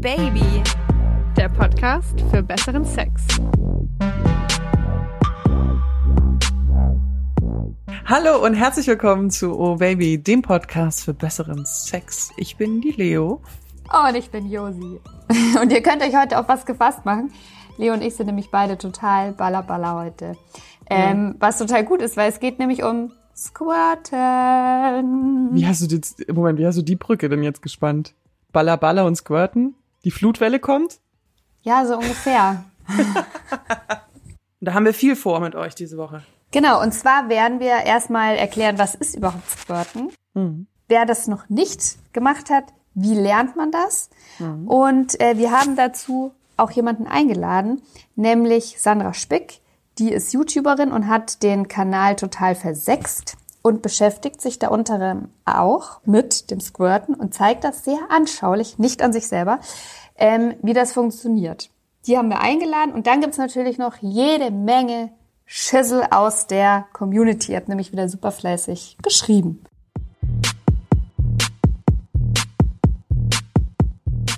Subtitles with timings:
[0.00, 0.62] Baby,
[1.36, 3.26] der Podcast für besseren Sex.
[8.04, 12.30] Hallo und herzlich willkommen zu Oh Baby, dem Podcast für besseren Sex.
[12.36, 13.42] Ich bin die Leo.
[13.92, 15.00] Oh, und ich bin Josi.
[15.60, 17.32] Und ihr könnt euch heute auf was gefasst machen.
[17.76, 20.36] Leo und ich sind nämlich beide total ballerballer heute.
[20.88, 24.14] Ähm, Was total gut ist, weil es geht nämlich um Squirten.
[25.54, 28.14] Wie hast du jetzt, Moment, wie hast du die Brücke denn jetzt gespannt?
[28.52, 29.74] Baller, Baller und Squirten?
[30.04, 31.00] Die Flutwelle kommt?
[31.62, 32.64] Ja, so ungefähr.
[34.60, 36.22] Da haben wir viel vor mit euch diese Woche.
[36.50, 40.10] Genau, und zwar werden wir erstmal erklären, was ist überhaupt Squirten.
[40.34, 40.66] Mhm.
[40.88, 44.10] Wer das noch nicht gemacht hat, wie lernt man das?
[44.66, 47.82] Und äh, wir haben dazu auch jemanden eingeladen,
[48.16, 49.60] nämlich Sandra Spick.
[49.98, 53.36] Die ist YouTuberin und hat den Kanal total versext
[53.68, 58.78] und beschäftigt sich da unter anderem auch mit dem Squirten und zeigt das sehr anschaulich,
[58.78, 59.60] nicht an sich selber,
[60.16, 61.68] ähm, wie das funktioniert.
[62.06, 65.12] Die haben wir eingeladen und dann gibt's natürlich noch jede Menge
[65.44, 67.52] Schissel aus der Community.
[67.52, 69.62] Ihr habt nämlich wieder super fleißig geschrieben.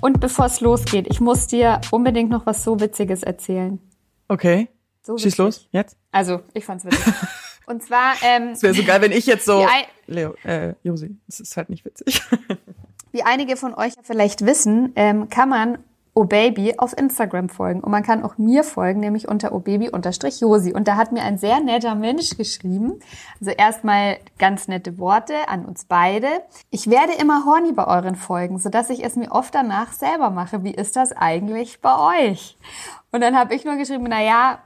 [0.01, 3.79] Und bevor es losgeht, ich muss dir unbedingt noch was so Witziges erzählen.
[4.27, 4.67] Okay.
[5.03, 5.95] So Schieß los, jetzt.
[6.11, 7.13] Also, ich fand's witzig.
[7.65, 9.65] Und zwar, ähm, Es wäre so geil, wenn ich jetzt so.
[10.07, 12.21] Leo, äh, Josi, das ist halt nicht witzig.
[13.11, 15.77] wie einige von euch vielleicht wissen, ähm, kann man
[16.13, 17.81] OBaby auf Instagram folgen.
[17.81, 20.73] Und man kann auch mir folgen, nämlich unter obaby-josi.
[20.73, 22.99] Und da hat mir ein sehr netter Mensch geschrieben.
[23.39, 26.27] Also erstmal ganz nette Worte an uns beide.
[26.69, 30.63] Ich werde immer horny bei euren Folgen, sodass ich es mir oft danach selber mache.
[30.65, 32.57] Wie ist das eigentlich bei euch?
[33.11, 34.59] Und dann habe ich nur geschrieben, na ja,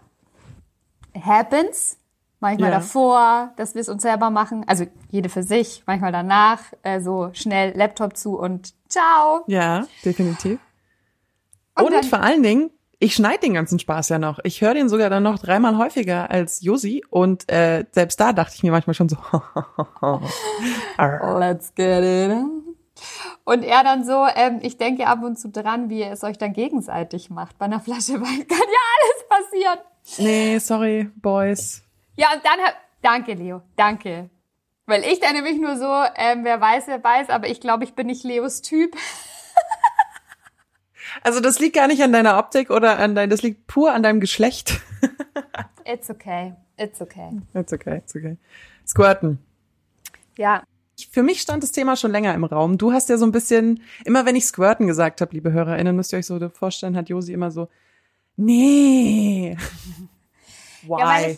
[1.19, 1.99] happens.
[2.45, 2.77] Manchmal Ja.
[2.77, 4.63] davor, dass wir es uns selber machen.
[4.67, 9.43] Also jede für sich, manchmal danach, äh, so schnell Laptop zu und ciao.
[9.47, 10.59] ja, definitiv.
[11.77, 14.39] Und Und, vor allen Dingen, ich schneide den ganzen Spaß ja noch.
[14.43, 17.03] Ich höre den sogar dann noch dreimal häufiger als Josi.
[17.09, 19.17] Und äh, selbst da dachte ich mir manchmal schon so.
[20.97, 22.31] Let's get it.
[23.43, 26.37] Und er dann so, ähm, ich denke ab und zu dran, wie ihr es euch
[26.37, 27.57] dann gegenseitig macht.
[27.57, 29.79] Bei einer Flasche Wein kann ja alles passieren.
[30.19, 31.81] nee, sorry, Boys.
[32.15, 34.29] Ja, und dann hab, danke Leo, danke.
[34.85, 37.93] Weil ich dann nämlich nur so, ähm, wer weiß, wer weiß, aber ich glaube, ich
[37.93, 38.95] bin nicht Leos Typ.
[41.23, 44.03] Also das liegt gar nicht an deiner Optik oder an dein, das liegt pur an
[44.03, 44.81] deinem Geschlecht.
[45.85, 47.41] It's okay, it's okay.
[47.53, 48.37] It's okay, it's okay.
[48.85, 49.39] Squirten.
[50.37, 50.63] Ja,
[51.11, 52.77] Für mich stand das Thema schon länger im Raum.
[52.77, 56.11] Du hast ja so ein bisschen, immer wenn ich Squirten gesagt habe, liebe HörerInnen, müsst
[56.11, 57.69] ihr euch so vorstellen, hat Josi immer so,
[58.35, 59.55] nee.
[60.83, 60.99] Why?
[60.99, 61.37] Ja,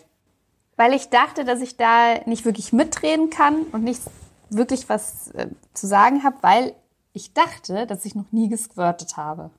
[0.78, 4.00] weil ich, dachte, dass ich da nicht wirklich mitreden kann und nicht
[4.48, 6.72] wirklich was äh, zu sagen habe, weil
[7.12, 9.50] ich dachte, dass ich noch nie gesquirtet habe.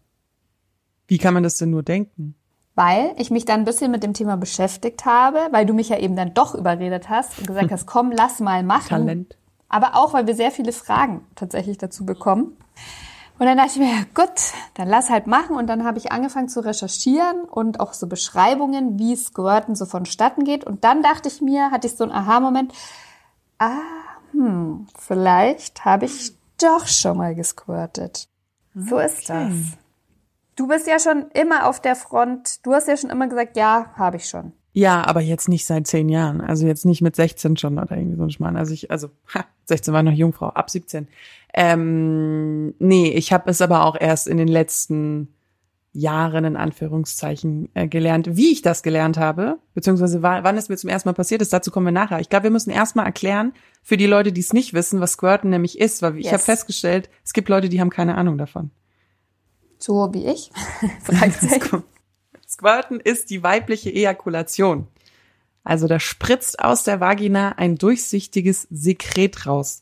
[1.08, 2.36] Wie kann man das denn nur denken?
[2.76, 6.00] Weil ich mich dann ein bisschen mit dem Thema beschäftigt habe, weil du mich ja
[6.00, 8.88] eben dann doch überredet hast und gesagt hast, komm, lass mal machen.
[8.88, 9.38] Talent.
[9.68, 12.56] Aber auch, weil wir sehr viele Fragen tatsächlich dazu bekommen.
[13.40, 15.56] Und dann dachte ich mir, ja, gut, dann lass halt machen.
[15.56, 20.44] Und dann habe ich angefangen zu recherchieren und auch so Beschreibungen, wie Squirten so vonstatten
[20.44, 20.66] geht.
[20.66, 22.74] Und dann dachte ich mir, hatte ich so einen Aha-Moment,
[23.58, 23.80] ah,
[24.32, 28.28] hm, vielleicht habe ich doch schon mal gesquirtet.
[28.76, 29.54] So ist das.
[30.58, 32.66] Du bist ja schon immer auf der Front.
[32.66, 34.52] Du hast ja schon immer gesagt, ja, habe ich schon.
[34.74, 36.42] Ja, aber jetzt nicht seit zehn Jahren.
[36.42, 38.58] Also jetzt nicht mit 16 schon oder irgendwie so ein Schmarrn.
[38.58, 41.08] Also ich, also, ha, 16 war noch Jungfrau, ab 17.
[41.54, 45.34] Ähm, nee, ich habe es aber auch erst in den letzten
[45.92, 50.78] Jahren in Anführungszeichen äh, gelernt, wie ich das gelernt habe, beziehungsweise wa- wann es mir
[50.78, 52.20] zum ersten Mal passiert ist, dazu kommen wir nachher.
[52.20, 55.50] Ich glaube, wir müssen erstmal erklären, für die Leute, die es nicht wissen, was Squirten
[55.50, 56.34] nämlich ist, weil ich Yes.
[56.34, 58.70] habe festgestellt, es gibt Leute, die haben keine Ahnung davon.
[59.80, 60.52] So wie ich.
[62.48, 64.88] Squirten ist die weibliche Ejakulation.
[65.64, 69.82] Also da spritzt aus der Vagina ein durchsichtiges Sekret raus.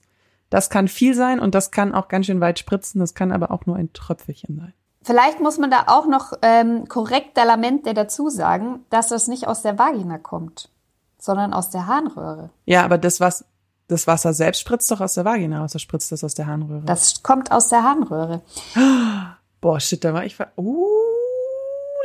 [0.50, 3.00] Das kann viel sein und das kann auch ganz schön weit spritzen.
[3.00, 4.74] Das kann aber auch nur ein Tröpfelchen sein.
[5.04, 9.62] Vielleicht muss man da auch noch ähm, korrekt Lamente dazu sagen, dass das nicht aus
[9.62, 10.70] der Vagina kommt,
[11.18, 12.50] sondern aus der Harnröhre.
[12.66, 13.46] Ja, aber das, was,
[13.88, 15.72] das Wasser selbst spritzt doch aus der Vagina raus.
[15.74, 16.84] Da spritzt das aus der Harnröhre.
[16.86, 18.42] Das kommt aus der Harnröhre.
[19.62, 20.36] Boah, shit, da war ich.
[20.36, 20.86] ver- Uh,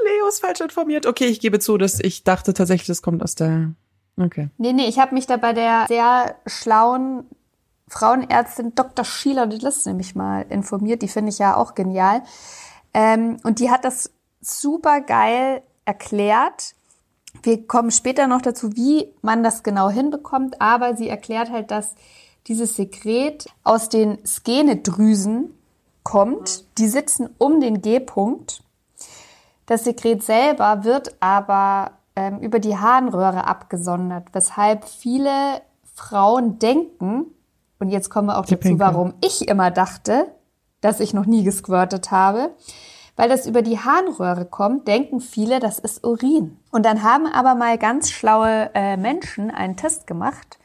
[0.04, 1.06] Leo ist falsch informiert.
[1.06, 3.72] Okay, ich gebe zu, dass ich dachte tatsächlich, das kommt aus der.
[4.16, 4.48] Okay.
[4.58, 7.24] Nee, nee, ich habe mich da bei der sehr schlauen
[7.92, 9.04] Frauenärztin Dr.
[9.04, 11.02] Sheila Dillis nämlich mal informiert.
[11.02, 12.22] Die finde ich ja auch genial.
[12.94, 14.10] Ähm, und die hat das
[14.40, 16.74] super geil erklärt.
[17.42, 21.94] Wir kommen später noch dazu, wie man das genau hinbekommt, aber sie erklärt halt, dass
[22.46, 25.54] dieses Sekret aus den Skenedrüsen
[26.02, 28.62] kommt, die sitzen um den G-Punkt.
[29.66, 35.60] Das Sekret selber wird aber ähm, über die Harnröhre abgesondert, weshalb viele
[35.94, 37.26] Frauen denken,
[37.82, 38.86] und jetzt kommen wir auch Die dazu, Pinkel.
[38.86, 40.34] warum ich immer dachte,
[40.80, 42.54] dass ich noch nie gesquirtet habe.
[43.16, 46.56] Weil das über die Harnröhre kommt, denken viele, das ist Urin.
[46.70, 50.58] Und dann haben aber mal ganz schlaue äh, Menschen einen Test gemacht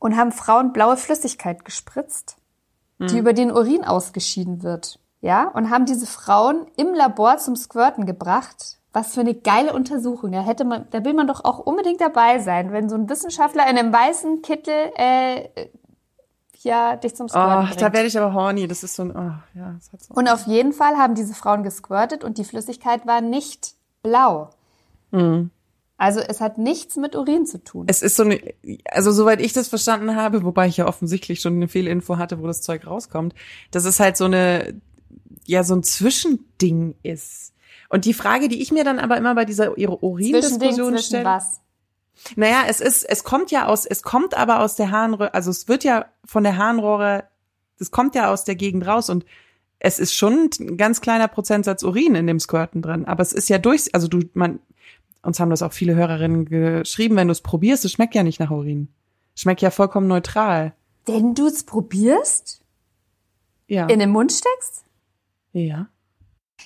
[0.00, 2.38] und haben Frauen blaue Flüssigkeit gespritzt,
[2.98, 4.98] die über den Urin ausgeschieden wird.
[5.20, 8.78] Ja, und haben diese Frauen im Labor zum Squirten gebracht.
[8.92, 10.32] Was für eine geile Untersuchung.
[10.32, 13.68] Da hätte man, da will man doch auch unbedingt dabei sein, wenn so ein Wissenschaftler
[13.68, 15.68] in einem weißen Kittel äh,
[16.64, 17.80] ja dich zum Squirten Oh, bringt.
[17.80, 18.66] da werde ich aber horny.
[18.68, 20.14] Das ist so ein, oh, ja, das hat so.
[20.14, 24.50] Und auf jeden Fall haben diese Frauen gesquirtet und die Flüssigkeit war nicht blau.
[25.96, 27.86] Also es hat nichts mit Urin zu tun.
[27.88, 28.40] Es ist so eine,
[28.90, 32.46] also soweit ich das verstanden habe, wobei ich ja offensichtlich schon eine Fehlinfo hatte, wo
[32.46, 33.34] das Zeug rauskommt,
[33.70, 34.80] dass es halt so eine,
[35.46, 37.54] ja, so ein Zwischending ist.
[37.88, 41.60] Und die Frage, die ich mir dann aber immer bei dieser Zwischending Urin-Diskussion stelle, was?
[42.36, 45.68] Naja, es ist, es kommt ja aus, es kommt aber aus der Harnröhre, also es
[45.68, 47.24] wird ja von der Harnrohre,
[47.78, 49.24] das kommt ja aus der Gegend raus und
[49.78, 53.48] es ist schon ein ganz kleiner Prozentsatz Urin in dem Squirten drin, aber es ist
[53.48, 54.58] ja durch, also du, man,
[55.22, 58.40] uns haben das auch viele Hörerinnen geschrieben, wenn du es probierst, es schmeckt ja nicht
[58.40, 58.88] nach Urin.
[59.34, 60.74] Schmeckt ja vollkommen neutral.
[61.06, 62.60] Wenn du es probierst,
[63.68, 63.86] Ja.
[63.86, 64.84] in den Mund steckst?
[65.52, 65.88] ja.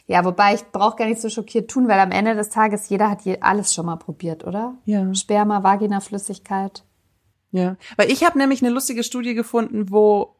[0.07, 3.11] Ja, wobei ich brauche gar nicht so schockiert tun, weil am Ende des Tages jeder
[3.11, 4.75] hat je alles schon mal probiert, oder?
[4.85, 5.13] Ja.
[5.15, 6.85] Sperma, Vaginaflüssigkeit.
[7.51, 10.37] Ja, weil ich habe nämlich eine lustige Studie gefunden, wo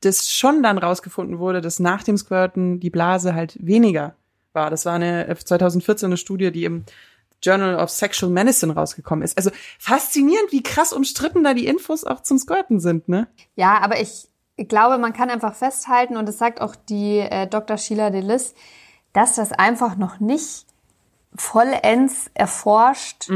[0.00, 4.14] das schon dann rausgefunden wurde, dass nach dem Squirten die Blase halt weniger
[4.52, 4.70] war.
[4.70, 6.84] Das war eine äh, 2014 eine Studie, die im
[7.42, 9.36] Journal of Sexual Medicine rausgekommen ist.
[9.36, 13.28] Also faszinierend, wie krass umstritten da die Infos auch zum Squirten sind, ne?
[13.54, 17.76] Ja, aber ich glaube, man kann einfach festhalten, und das sagt auch die äh, Dr.
[17.76, 18.54] Sheila Delis,
[19.14, 20.66] dass das einfach noch nicht
[21.36, 23.28] vollends erforscht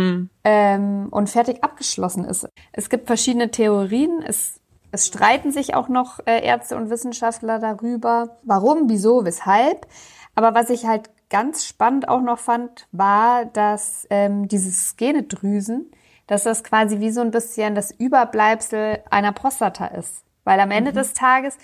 [0.44, 2.46] ähm, und fertig abgeschlossen ist.
[2.72, 4.22] Es gibt verschiedene Theorien.
[4.24, 4.60] Es,
[4.92, 9.86] es streiten sich auch noch äh, Ärzte und Wissenschaftler darüber, warum, wieso, weshalb.
[10.34, 15.90] Aber was ich halt ganz spannend auch noch fand, war, dass ähm, dieses Genedrüsen,
[16.26, 20.22] dass das quasi wie so ein bisschen das Überbleibsel einer Prostata ist.
[20.44, 21.56] Weil am Ende des Tages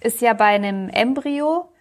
[0.00, 1.71] ist ja bei einem Embryo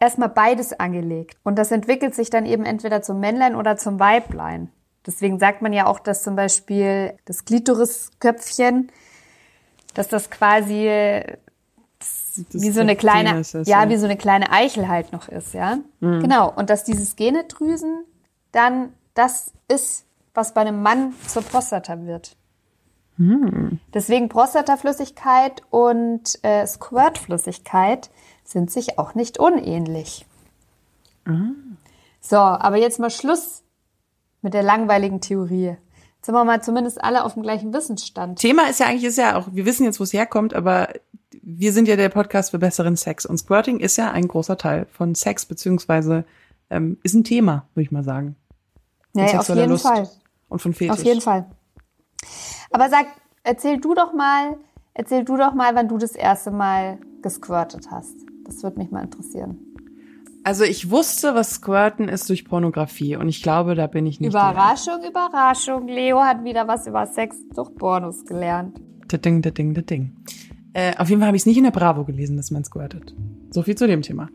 [0.00, 1.36] erstmal beides angelegt.
[1.44, 4.70] Und das entwickelt sich dann eben entweder zum Männlein oder zum Weiblein.
[5.06, 8.90] Deswegen sagt man ja auch, dass zum Beispiel das Klitorisköpfchen,
[9.94, 11.22] dass das quasi
[11.98, 15.54] Das wie so eine kleine, ist, ja, wie so eine kleine Eichel halt noch ist,
[15.54, 15.78] ja.
[16.00, 16.52] Genau.
[16.52, 18.04] Und dass dieses Genedrüsen
[18.52, 22.36] dann das ist, was bei einem Mann zur Prostata wird.
[23.92, 28.10] Deswegen Prostataflüssigkeit und äh, Squirtflüssigkeit
[28.50, 30.26] sind sich auch nicht unähnlich.
[32.20, 33.62] So, aber jetzt mal Schluss
[34.42, 35.76] mit der langweiligen Theorie.
[36.16, 38.38] Jetzt sind wir mal zumindest alle auf dem gleichen Wissensstand.
[38.38, 40.88] Thema ist ja eigentlich, ist ja auch, wir wissen jetzt, wo es herkommt, aber
[41.42, 43.24] wir sind ja der Podcast für besseren Sex.
[43.24, 46.24] Und Squirting ist ja ein großer Teil von Sex, beziehungsweise
[46.68, 48.36] ähm, ist ein Thema, würde ich mal sagen.
[49.12, 50.08] Von Ja, auf jeden Lust Fall.
[50.48, 50.98] Und von Fetisch.
[50.98, 51.46] Auf jeden Fall.
[52.70, 53.06] Aber sag,
[53.44, 54.56] erzähl du doch mal,
[54.92, 58.29] erzähl du doch mal, wann du das erste Mal gesquirtet hast.
[58.50, 59.58] Das würde mich mal interessieren.
[60.42, 64.30] Also ich wusste, was Squirten ist durch Pornografie und ich glaube, da bin ich nicht.
[64.30, 65.86] Überraschung, Überraschung.
[65.86, 68.80] Leo hat wieder was über Sex durch Pornos gelernt.
[69.06, 70.16] Da ding, da ding, da ding.
[70.72, 73.14] Äh, auf jeden Fall habe ich es nicht in der Bravo gelesen, dass man squirtet.
[73.50, 74.28] So viel zu dem Thema.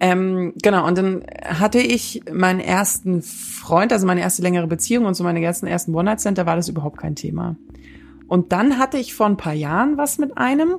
[0.00, 5.14] Ähm, genau, und dann hatte ich meinen ersten Freund, also meine erste längere Beziehung und
[5.14, 7.56] so meine ganzen ersten One-Night-Stand, da war das überhaupt kein Thema.
[8.28, 10.76] Und dann hatte ich vor ein paar Jahren was mit einem,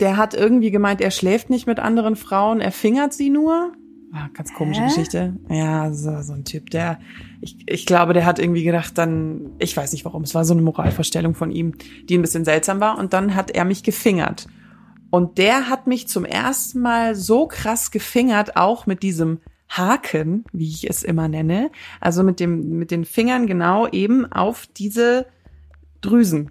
[0.00, 3.72] der hat irgendwie gemeint, er schläft nicht mit anderen Frauen, er fingert sie nur.
[4.12, 4.86] Ah, ganz komische Hä?
[4.88, 5.36] Geschichte.
[5.48, 6.98] Ja, so, so ein Typ, der,
[7.40, 10.52] ich, ich glaube, der hat irgendwie gedacht, dann, ich weiß nicht warum, es war so
[10.52, 11.74] eine Moralvorstellung von ihm,
[12.08, 12.98] die ein bisschen seltsam war.
[12.98, 14.48] Und dann hat er mich gefingert.
[15.10, 19.38] Und der hat mich zum ersten Mal so krass gefingert, auch mit diesem
[19.68, 21.70] Haken, wie ich es immer nenne.
[22.00, 25.26] Also mit dem, mit den Fingern genau eben auf diese
[26.00, 26.50] Drüsen.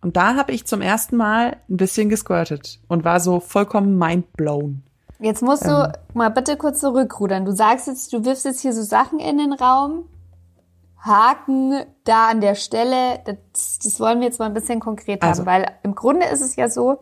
[0.00, 4.82] Und da habe ich zum ersten Mal ein bisschen gesquirtet und war so vollkommen mindblown.
[5.20, 5.92] Jetzt musst du Ähm.
[6.14, 7.44] mal bitte kurz zurückrudern.
[7.44, 10.04] Du sagst jetzt, du wirfst jetzt hier so Sachen in den Raum.
[11.00, 13.20] Haken da an der Stelle.
[13.24, 15.40] Das, das wollen wir jetzt mal ein bisschen konkret Also.
[15.40, 16.98] haben, weil im Grunde ist es ja so,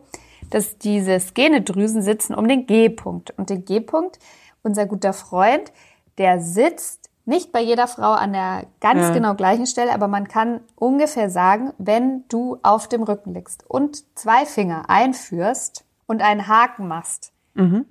[0.49, 3.31] dass diese Skenedrüsen sitzen um den G-Punkt.
[3.37, 4.19] Und den G-Punkt,
[4.63, 5.71] unser guter Freund,
[6.17, 9.13] der sitzt nicht bei jeder Frau an der ganz Ja.
[9.13, 14.17] genau gleichen Stelle, aber man kann ungefähr sagen, wenn du auf dem Rücken liegst und
[14.17, 17.33] zwei Finger einführst, und einen Haken machst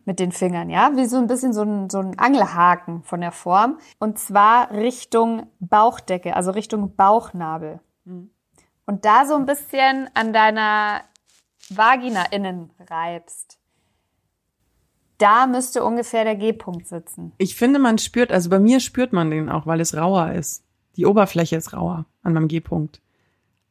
[0.04, 3.32] mit den Fingern, ja, wie so ein bisschen so ein, so ein Angelhaken von der
[3.32, 3.78] Form.
[3.98, 7.80] Und zwar Richtung Bauchdecke, also Richtung Bauchnabel.
[8.86, 11.00] Und da so ein bisschen an deiner
[11.68, 13.55] Vagina innen reibst.
[15.18, 17.32] Da müsste ungefähr der G-Punkt sitzen.
[17.38, 20.62] Ich finde, man spürt, also bei mir spürt man den auch, weil es rauer ist.
[20.96, 23.00] Die Oberfläche ist rauer an meinem G-Punkt.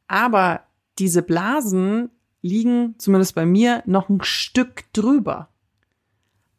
[0.07, 0.61] Aber
[0.97, 2.09] diese Blasen
[2.41, 5.49] liegen, zumindest bei mir, noch ein Stück drüber.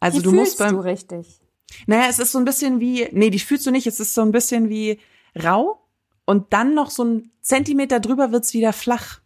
[0.01, 1.41] Also die du musst fühlst beim, du richtig.
[1.87, 4.23] naja, es ist so ein bisschen wie, nee, die fühlst du nicht, es ist so
[4.23, 5.01] ein bisschen wie
[5.41, 5.81] rau
[6.25, 9.21] und dann noch so ein Zentimeter drüber wird's wieder flach.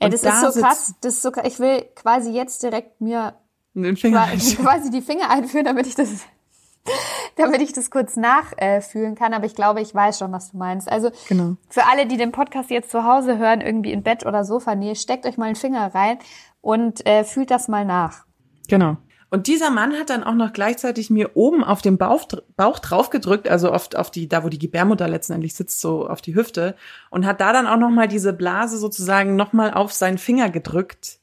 [0.00, 0.94] Und das da ist so krass.
[1.00, 1.46] Das ist so krass.
[1.46, 3.34] Ich will quasi jetzt direkt mir
[3.74, 4.64] Den Finger quasi, einschlagen.
[4.66, 6.08] quasi die Finger einführen, damit ich das,
[7.36, 9.34] damit ich das kurz nachfühlen kann.
[9.34, 10.90] Aber ich glaube, ich weiß schon, was du meinst.
[10.90, 11.56] Also Genau.
[11.68, 15.26] für alle, die den Podcast jetzt zu Hause hören, irgendwie in Bett oder Sofanähe, steckt
[15.26, 16.18] euch mal einen Finger rein
[16.60, 18.24] und äh, fühlt das mal nach.
[18.68, 18.96] Genau.
[19.30, 23.48] Und dieser Mann hat dann auch noch gleichzeitig mir oben auf den Bauch, Bauch draufgedrückt,
[23.48, 26.76] also oft auf die, da wo die Gebärmutter letztendlich sitzt, so auf die Hüfte,
[27.10, 30.50] und hat da dann auch noch mal diese Blase sozusagen noch mal auf seinen Finger
[30.50, 31.18] gedrückt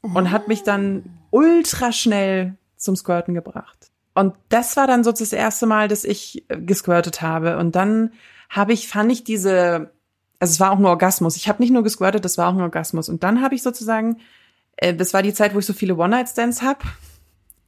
[0.00, 3.90] und hat mich dann ultra schnell zum Squirten gebracht.
[4.14, 7.58] Und das war dann so das erste Mal, dass ich äh, gesquirtet habe.
[7.58, 8.12] Und dann
[8.48, 9.90] habe ich, fand ich diese,
[10.38, 11.36] also es war auch ein Orgasmus.
[11.36, 13.08] Ich habe nicht nur gesquirtet, das war auch ein Orgasmus.
[13.08, 14.18] Und dann habe ich sozusagen
[14.76, 16.82] äh, das war die Zeit, wo ich so viele One-Night-Stands hab.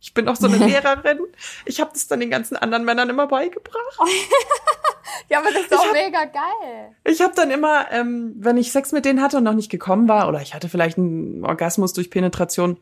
[0.00, 1.21] Ich bin auch so eine Lehrerin.
[1.65, 3.99] Ich habe das dann den ganzen anderen Männern immer beigebracht.
[5.31, 6.95] Ja, aber das ist doch mega geil.
[7.05, 10.07] Ich habe dann immer, ähm, wenn ich Sex mit denen hatte und noch nicht gekommen
[10.07, 12.79] war, oder ich hatte vielleicht einen Orgasmus durch Penetration,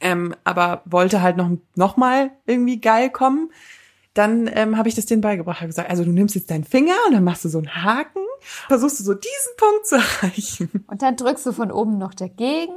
[0.00, 3.50] ähm, aber wollte halt noch, noch mal irgendwie geil kommen,
[4.14, 5.60] dann ähm, habe ich das denen beigebracht.
[5.60, 8.22] Hab gesagt, also du nimmst jetzt deinen Finger und dann machst du so einen Haken,
[8.68, 10.84] versuchst du so diesen Punkt zu erreichen.
[10.88, 12.72] Und dann drückst du von oben noch dagegen.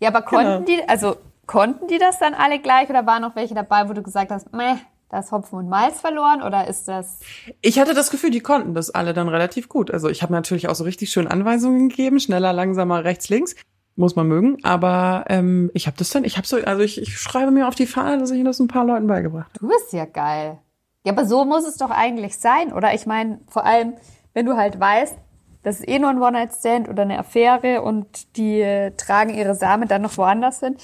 [0.00, 0.80] Ja, aber konnten Genau.
[0.82, 4.02] die, also konnten die das dann alle gleich oder waren noch welche dabei, wo du
[4.02, 4.76] gesagt hast, meh,
[5.10, 7.20] da ist Hopfen und Malz verloren oder ist das
[7.62, 9.90] Ich hatte das Gefühl, die konnten das alle dann relativ gut.
[9.90, 13.56] Also ich habe natürlich auch so richtig schön Anweisungen gegeben, schneller, langsamer, rechts, links.
[13.98, 17.18] Muss man mögen, aber ähm, ich habe das dann, ich habe so, also ich, ich
[17.18, 19.58] schreibe mir auf die Fahne, dass ich das ein paar Leuten beigebracht habe.
[19.58, 20.58] Du bist ja geil.
[21.04, 22.94] Ja, aber so muss es doch eigentlich sein, oder?
[22.94, 23.94] Ich meine, vor allem,
[24.34, 25.18] wenn du halt weißt,
[25.64, 29.88] das ist eh nur ein One-Night-Stand oder eine Affäre und die äh, tragen ihre Samen
[29.88, 30.76] dann noch woanders hin.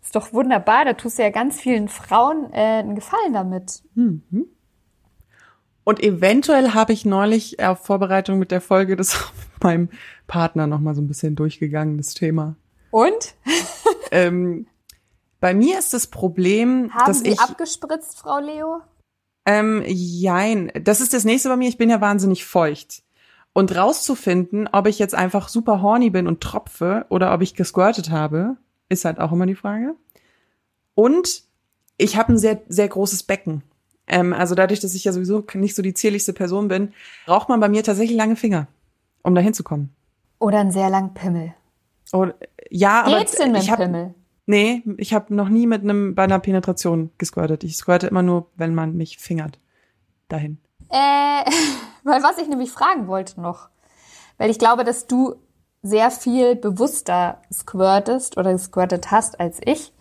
[0.00, 0.84] Ist doch wunderbar.
[0.84, 3.82] Da tust du ja ganz vielen Frauen äh, einen Gefallen damit.
[5.84, 9.14] Und eventuell habe ich neulich auf Vorbereitung mit der Folge das
[9.54, 9.88] mit meinem
[10.26, 12.56] Partner noch mal so ein bisschen durchgegangen, das Thema.
[12.90, 13.34] Und?
[14.12, 14.66] Ähm,
[15.38, 18.80] bei mir ist das Problem, Haben dass Sie ich abgespritzt, Frau Leo?
[19.46, 20.72] Ähm, jein.
[20.82, 21.68] Das ist das nächste bei mir.
[21.68, 23.02] Ich bin ja wahnsinnig feucht.
[23.52, 28.10] Und rauszufinden, ob ich jetzt einfach super horny bin und tropfe oder ob ich gesquirtet
[28.10, 28.56] habe,
[28.88, 29.94] ist halt auch immer die Frage.
[30.94, 31.44] Und
[31.96, 33.62] ich habe ein sehr, sehr großes Becken.
[34.10, 36.92] Ähm, also dadurch, dass ich ja sowieso nicht so die zierlichste Person bin,
[37.26, 38.66] braucht man bei mir tatsächlich lange Finger,
[39.22, 39.94] um da hinzukommen.
[40.40, 41.54] Oder einen sehr langen Pimmel?
[42.12, 42.34] Und,
[42.70, 44.14] ja, aber Geht's denn mit ich habe Pimmel?
[44.46, 47.62] nee, ich habe noch nie mit einem bei einer Penetration gesquirtet.
[47.62, 49.60] Ich squirte immer nur, wenn man mich fingert
[50.28, 50.58] dahin.
[50.88, 50.94] Äh,
[52.02, 53.68] weil was ich nämlich fragen wollte noch,
[54.38, 55.36] weil ich glaube, dass du
[55.82, 59.92] sehr viel bewusster squirtest oder gesquirtet hast als ich.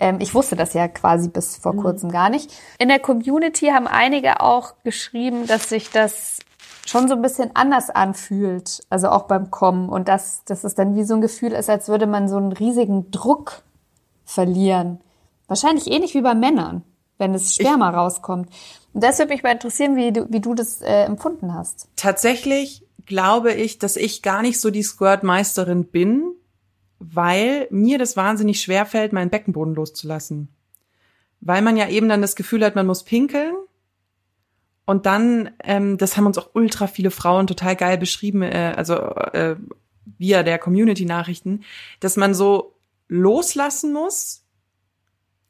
[0.00, 2.52] Ähm, ich wusste das ja quasi bis vor kurzem gar nicht.
[2.78, 6.38] In der Community haben einige auch geschrieben, dass sich das
[6.86, 10.96] schon so ein bisschen anders anfühlt, also auch beim Kommen und dass, dass es dann
[10.96, 13.62] wie so ein Gefühl ist, als würde man so einen riesigen Druck
[14.24, 15.00] verlieren.
[15.48, 16.82] Wahrscheinlich ähnlich wie bei Männern,
[17.18, 18.48] wenn das Sperma rauskommt.
[18.94, 21.88] Und das würde mich mal interessieren, wie du, wie du das äh, empfunden hast.
[21.96, 26.34] Tatsächlich glaube ich, dass ich gar nicht so die Squirt-Meisterin bin,
[26.98, 30.48] weil mir das wahnsinnig schwer fällt, meinen Beckenboden loszulassen.
[31.40, 33.54] Weil man ja eben dann das Gefühl hat, man muss pinkeln.
[34.84, 38.94] Und dann, ähm, das haben uns auch ultra viele Frauen total geil beschrieben, äh, also
[38.94, 39.56] äh,
[40.16, 41.62] via der Community-Nachrichten,
[42.00, 42.74] dass man so
[43.06, 44.44] loslassen muss,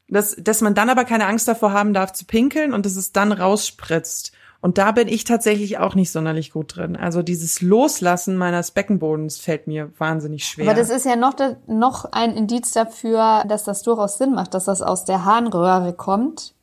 [0.08, 3.12] dass, dass man dann aber keine Angst davor haben darf zu pinkeln und dass es
[3.12, 4.32] dann rausspritzt.
[4.60, 6.96] Und da bin ich tatsächlich auch nicht sonderlich gut drin.
[6.96, 10.68] Also dieses Loslassen meines Beckenbodens fällt mir wahnsinnig schwer.
[10.68, 11.34] Aber das ist ja noch,
[11.68, 16.54] noch ein Indiz dafür, dass das durchaus Sinn macht, dass das aus der Harnröhre kommt.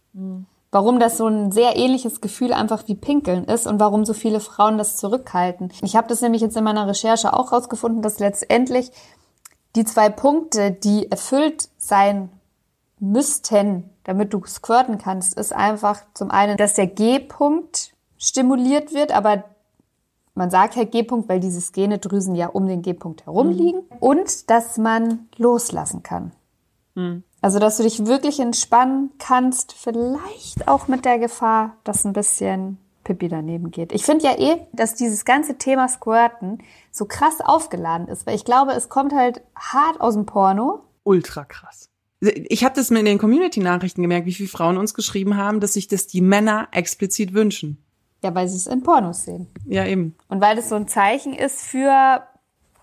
[0.72, 4.42] Warum das so ein sehr ähnliches Gefühl einfach wie Pinkeln ist und warum so viele
[4.42, 5.72] Frauen das zurückhalten.
[5.82, 8.92] Ich habe das nämlich jetzt in meiner Recherche auch rausgefunden, dass letztendlich
[9.78, 12.30] die zwei Punkte, die erfüllt sein
[13.00, 17.85] müssten, damit du squirten kannst, ist einfach zum einen, dass der G-Punkt
[18.18, 19.46] stimuliert wird, aber
[20.34, 24.78] man sagt halt G-Punkt, weil diese Skenedrüsen ja um den G-Punkt herum liegen und dass
[24.78, 26.34] man loslassen kann.
[27.42, 32.78] Also, dass du dich wirklich entspannen kannst, vielleicht auch mit der Gefahr, dass ein bisschen
[33.04, 33.92] Pippi daneben geht.
[33.92, 38.46] Ich finde ja eh, dass dieses ganze Thema Squirten so krass aufgeladen ist, weil ich
[38.46, 40.84] glaube, es kommt halt hart aus dem Porno.
[41.04, 41.90] Ultra krass.
[42.22, 45.74] Ich habe das mir in den Community-Nachrichten gemerkt, wie viele Frauen uns geschrieben haben, dass
[45.74, 47.85] sich das die Männer explizit wünschen.
[48.26, 49.48] Ja, weil sie es in Pornos sehen.
[49.66, 50.16] Ja, eben.
[50.30, 52.24] Und weil das so ein Zeichen ist für,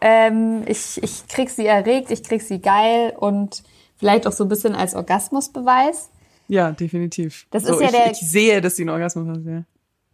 [0.00, 3.64] ähm, ich, ich krieg sie erregt, ich krieg sie geil und
[3.96, 6.10] vielleicht auch so ein bisschen als Orgasmusbeweis.
[6.46, 7.46] Ja, definitiv.
[7.50, 9.62] Das so, ist ja ich, der- ich sehe, dass sie einen Orgasmus hat, ja.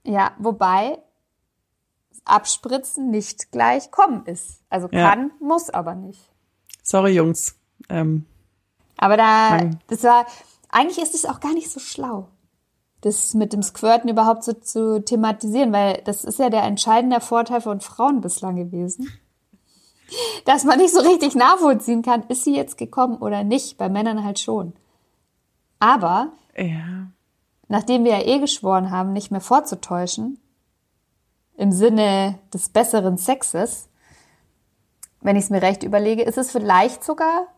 [0.05, 0.99] Ja, wobei
[2.25, 4.61] Abspritzen nicht gleich kommen ist.
[4.69, 5.11] Also Ja.
[5.11, 6.21] kann, muss aber nicht.
[6.83, 7.55] Sorry, Jungs.
[7.89, 8.27] Ähm,
[8.97, 10.27] Aber da, das war,
[10.71, 12.29] eigentlich ist es auch gar nicht so schlau,
[13.01, 17.61] das mit dem Squirten überhaupt so zu thematisieren, weil das ist ja der entscheidende Vorteil
[17.61, 19.09] von Frauen bislang gewesen.
[20.47, 24.25] Dass man nicht so richtig nachvollziehen kann, ist sie jetzt gekommen oder nicht, bei Männern
[24.25, 24.73] halt schon.
[25.79, 27.09] Aber ja.
[27.69, 30.41] nachdem wir ja eh geschworen haben, nicht mehr vorzutäuschen,
[31.57, 33.89] im Sinne des besseren Sexes,
[35.21, 37.49] wenn ich es mir recht überlege, ist es vielleicht sogar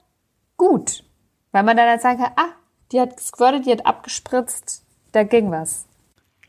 [0.56, 1.04] gut.
[1.52, 2.52] Weil man dann halt sagen kann, ah,
[2.92, 5.86] die hat gesquirtet, die hat abgespritzt, da ging was.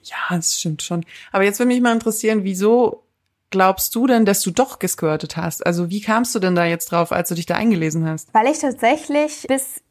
[0.04, 1.06] Ja, das stimmt schon.
[1.32, 3.04] Aber jetzt würde mich mal interessieren, wieso
[3.52, 5.66] glaubst du denn, dass du doch gesquirtet hast?
[5.66, 8.34] Also wie kamst du denn da jetzt drauf, als du dich da eingelesen hast?
[8.34, 9.82] Weil ich tatsächlich bis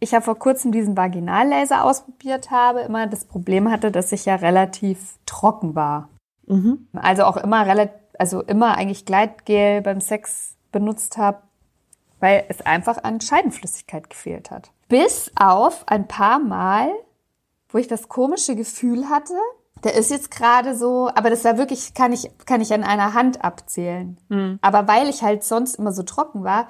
[0.00, 4.36] ich ja vor kurzem diesen Vaginallaser ausprobiert habe, immer das Problem hatte, dass ich ja
[4.36, 6.08] relativ trocken war.
[6.94, 11.42] Also auch immer relativ, also immer eigentlich Gleitgel beim Sex benutzt habe,
[12.20, 14.70] weil es einfach an Scheidenflüssigkeit gefehlt hat.
[14.88, 16.90] Bis auf ein paar Mal,
[17.68, 19.34] wo ich das komische Gefühl hatte,
[19.84, 23.14] der ist jetzt gerade so, aber das war wirklich, kann ich, kann ich an einer
[23.14, 24.16] Hand abzählen.
[24.60, 26.68] Aber weil ich halt sonst immer so trocken war,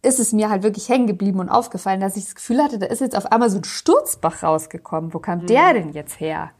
[0.00, 2.86] ist es mir halt wirklich hängen geblieben und aufgefallen, dass ich das Gefühl hatte, da
[2.86, 5.12] ist jetzt auf einmal so ein Sturzbach rausgekommen.
[5.12, 6.52] Wo kam der denn jetzt her?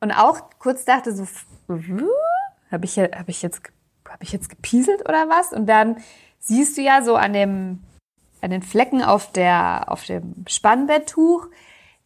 [0.00, 1.26] Und auch kurz dachte so,
[2.70, 3.60] habe ich, hab ich, jetzt,
[4.20, 5.52] ich jetzt gepieselt oder was?
[5.52, 5.96] Und dann
[6.38, 7.80] siehst du ja so an dem,
[8.40, 11.48] an den Flecken auf der, auf dem Spannbetttuch,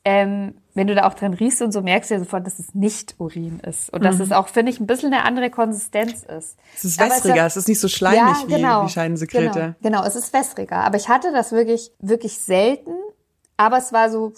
[0.09, 2.75] ähm, wenn du da auch dran riechst und so, merkst du ja sofort, dass es
[2.77, 3.93] nicht Urin ist.
[3.93, 6.57] Und dass es auch, finde ich, ein bisschen eine andere Konsistenz ist.
[6.77, 9.75] Es ist Aber wässriger, ja- es ist nicht so schleimig wie, genau, wie Scheidensekrete.
[9.83, 10.77] Genau, genau, es ist wässriger.
[10.85, 12.93] Aber ich hatte das wirklich, wirklich selten.
[13.57, 14.33] Aber es war so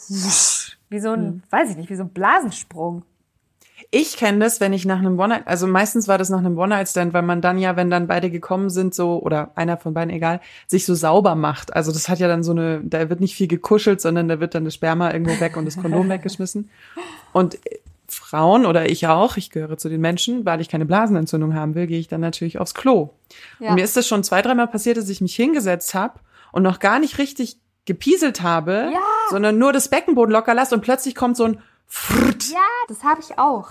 [0.89, 1.43] wie so ein, Hm.
[1.51, 3.05] weiß ich nicht, wie so ein Blasensprung.
[3.91, 7.15] Ich kenne das, wenn ich nach einem One-Night, also meistens war das nach einem One-Night-Stand,
[7.15, 10.41] weil man dann ja, wenn dann beide gekommen sind, so, oder einer von beiden, egal,
[10.67, 11.75] sich so sauber macht.
[11.75, 14.55] Also das hat ja dann so eine, da wird nicht viel gekuschelt, sondern da wird
[14.55, 16.69] dann das Sperma irgendwo weg und das Kondom weggeschmissen.
[17.33, 17.79] Und äh,
[18.11, 21.87] Frauen oder ich auch, ich gehöre zu den Menschen, weil ich keine Blasenentzündung haben will,
[21.87, 23.11] gehe ich dann natürlich aufs Klo.
[23.59, 23.71] Ja.
[23.71, 26.21] Und mir ist das schon zwei, dreimal passiert, dass ich mich hingesetzt habe
[26.53, 29.01] und noch gar nicht richtig gepieselt habe, Ja.
[29.31, 32.51] sondern nur das Beckenboden locker lasse und plötzlich kommt so ein Frrt.
[32.51, 33.69] Ja, das habe ich auch.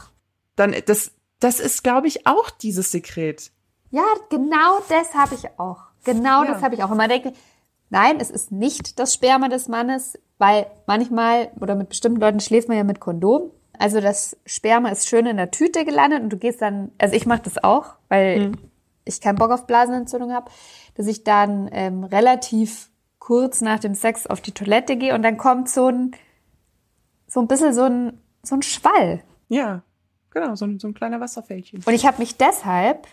[0.55, 3.51] Dann, das, das ist, glaube ich, auch dieses Sekret.
[3.91, 5.83] Ja, genau das habe ich auch.
[6.03, 6.51] Genau Ja.
[6.51, 6.89] das habe ich auch.
[6.89, 7.31] Und man denkt,
[7.89, 12.67] nein, es ist nicht das Sperma des Mannes, weil manchmal oder mit bestimmten Leuten schläft
[12.67, 13.51] man ja mit Kondom.
[13.79, 17.27] Also das Sperma ist schön in der Tüte gelandet und du gehst dann, also ich
[17.27, 18.53] mache das auch, weil
[19.05, 20.49] ich keinen Bock auf Blasenentzündung habe,
[20.95, 25.37] dass ich dann ähm, relativ kurz nach dem Sex auf die Toilette gehe und dann
[25.37, 26.11] kommt so ein,
[27.27, 29.21] so ein bisschen so ein, so ein Schwall.
[29.49, 29.83] Ja,
[30.31, 31.83] genau, so ein, so ein kleiner Wasserfältchen.
[31.85, 33.07] Und ich habe mich deshalb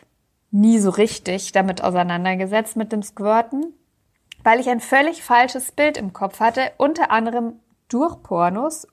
[0.51, 3.75] nie so richtig damit auseinandergesetzt mit dem Squirten,
[4.45, 7.55] weil ich ein völlig falsches Bild im Kopf hatte, unter anderem
[7.89, 8.87] durch Pornos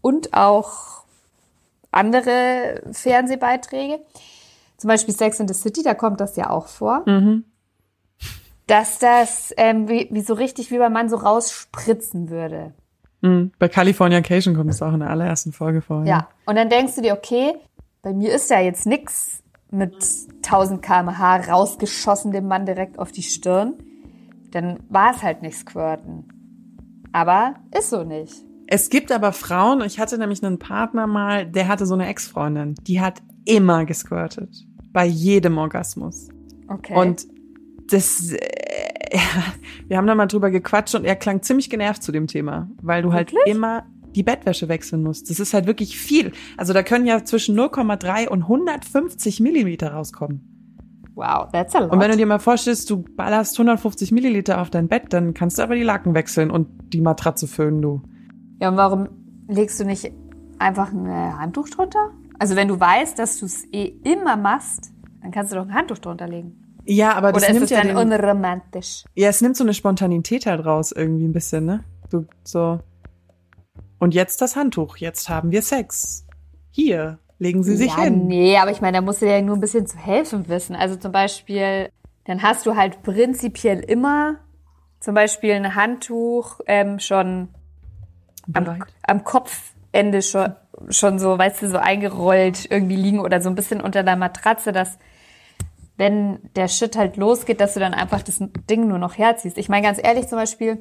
[0.00, 1.04] und auch
[1.90, 4.00] andere Fernsehbeiträge.
[4.76, 7.04] Zum Beispiel Sex in the City, da kommt das ja auch vor.
[8.66, 12.74] Dass das ähm, wie, wie so richtig wie beim Mann so rausspritzen würde.
[13.20, 13.52] Mhm.
[13.58, 16.04] Bei Californication kommt es auch in der allerersten Folge vor.
[16.04, 16.28] Ja.
[16.46, 17.54] Und dann denkst du dir, okay,
[18.02, 19.94] bei mir ist ja jetzt nix mit
[20.44, 23.74] 1000 kmh rausgeschossen dem Mann direkt auf die Stirn.
[24.50, 26.28] Dann war es halt nicht Squirten.
[27.12, 28.34] Aber ist so nicht.
[28.66, 32.74] Es gibt aber Frauen, ich hatte nämlich einen Partner mal, der hatte so eine Ex-Freundin,
[32.82, 34.66] die hat immer gesquirtet.
[34.92, 36.28] Bei jedem Orgasmus.
[36.68, 36.94] Okay.
[36.94, 37.26] Und
[37.90, 38.34] das,
[39.86, 43.02] wir haben da mal drüber gequatscht und er klang ziemlich genervt zu dem Thema, weil
[43.02, 45.30] du halt immer die Bettwäsche wechseln musst.
[45.30, 46.32] Das ist halt wirklich viel.
[46.56, 51.12] Also da können ja zwischen 0,3 und 150 Milliliter rauskommen.
[51.14, 51.92] wow, that's a lot.
[51.92, 55.58] Und wenn du dir mal vorstellst, du ballerst 150 Milliliter auf dein Bett, dann kannst
[55.58, 58.02] du aber die Laken wechseln und die Matratze föhnen, du.
[58.60, 59.08] ja, und warum
[59.48, 60.12] legst du nicht
[60.58, 62.10] einfach ein äh, Handtuch drunter?
[62.38, 64.92] Also wenn du weißt, dass du es eh immer machst,
[65.22, 66.67] dann kannst du doch ein Handtuch drunter legen.
[66.90, 69.04] Ja, aber das Oder ist nimmt es ja dann den, unromantisch?
[69.14, 71.84] Ja, es nimmt so eine Spontanität halt raus irgendwie ein bisschen, ne?
[72.10, 72.80] So, so.
[73.98, 74.96] Und jetzt das Handtuch.
[74.96, 76.26] Jetzt haben wir Sex.
[76.70, 78.26] Hier, legen Sie sich ja, hin.
[78.26, 80.74] nee, aber ich meine, da musst du ja nur ein bisschen zu helfen wissen.
[80.74, 81.90] Also zum Beispiel,
[82.24, 84.36] dann hast du halt prinzipiell immer
[84.98, 87.48] zum Beispiel ein Handtuch ähm, schon
[88.54, 90.54] am, am Kopfende schon,
[90.88, 94.72] schon so, weißt du, so eingerollt irgendwie liegen oder so ein bisschen unter der Matratze,
[94.72, 94.98] dass
[95.98, 98.38] wenn der Shit halt losgeht, dass du dann einfach das
[98.70, 99.58] Ding nur noch herziehst.
[99.58, 100.78] Ich meine, ganz ehrlich zum Beispiel,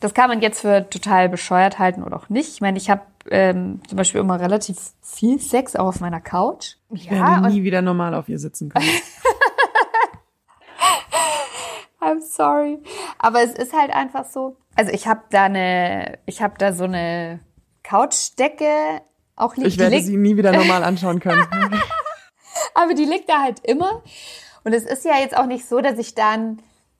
[0.00, 2.48] das kann man jetzt für total bescheuert halten oder auch nicht.
[2.48, 6.76] Ich meine, ich habe ähm, zum Beispiel immer relativ viel Sex auch auf meiner Couch.
[6.90, 8.86] Ich werde nie wieder normal auf ihr sitzen können.
[12.00, 12.78] I'm sorry.
[13.18, 14.56] Aber es ist halt einfach so.
[14.76, 17.40] Also ich habe da eine, ich habe da so eine
[17.82, 19.02] Couchdecke
[19.34, 19.66] auch liegen.
[19.66, 21.44] Ich werde sie nie wieder normal anschauen können.
[22.76, 24.02] aber die liegt da halt immer.
[24.64, 26.58] Und es ist ja jetzt auch nicht so, dass ich dann,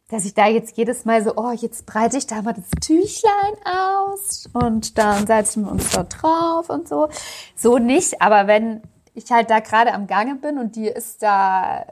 [0.08, 3.54] dass ich da jetzt jedes Mal so, oh, jetzt breite ich da mal das Tüchlein
[3.64, 7.08] aus und dann setzen wir uns da drauf und so.
[7.56, 8.82] So nicht, aber wenn
[9.14, 11.84] ich halt da gerade am Gange bin und die ist da,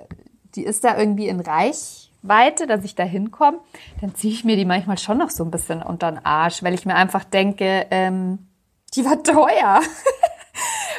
[0.55, 3.59] die ist da irgendwie in Reichweite, dass ich da hinkomme,
[4.01, 6.75] dann ziehe ich mir die manchmal schon noch so ein bisschen unter den Arsch, weil
[6.75, 8.47] ich mir einfach denke, ähm,
[8.95, 9.81] die war teuer.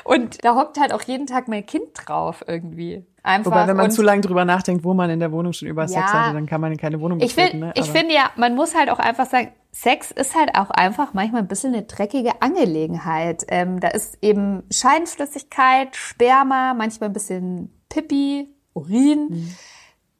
[0.05, 3.05] Und da hockt halt auch jeden Tag mein Kind drauf irgendwie.
[3.23, 3.49] Einfach.
[3.51, 5.87] Wobei, wenn man und zu lange drüber nachdenkt, wo man in der Wohnung schon über
[5.87, 6.13] Sex Ja.
[6.25, 7.59] hatte, dann kann man in keine Wohnung ich, betreten.
[7.59, 7.73] find, ne?
[7.75, 11.41] ich finde ja, man muss halt auch einfach sagen, Sex ist halt auch einfach manchmal
[11.41, 13.43] ein bisschen eine dreckige Angelegenheit.
[13.49, 19.55] Ähm, da ist eben Scheinflüssigkeit, Sperma, manchmal ein bisschen Pipi, Urin, Mhm.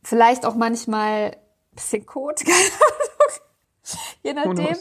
[0.02, 1.36] vielleicht auch manchmal ein
[1.76, 2.40] bisschen Kot,
[4.24, 4.78] keine Ahnung, je nachdem.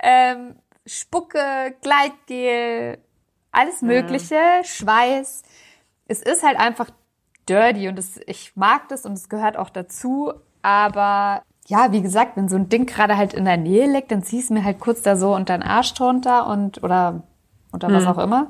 [0.00, 0.56] Ähm,
[0.86, 2.98] Spucke, Gleitgel,
[3.56, 5.42] alles Mögliche, Schweiß.
[6.06, 6.90] Es ist halt einfach
[7.48, 10.32] dirty und es, ich mag das und es gehört auch dazu.
[10.62, 14.22] Aber ja, wie gesagt, wenn so ein Ding gerade halt in der Nähe liegt, dann
[14.22, 17.22] ziehst du mir halt kurz da so unter den Arsch drunter und oder
[17.72, 18.48] unter was auch immer.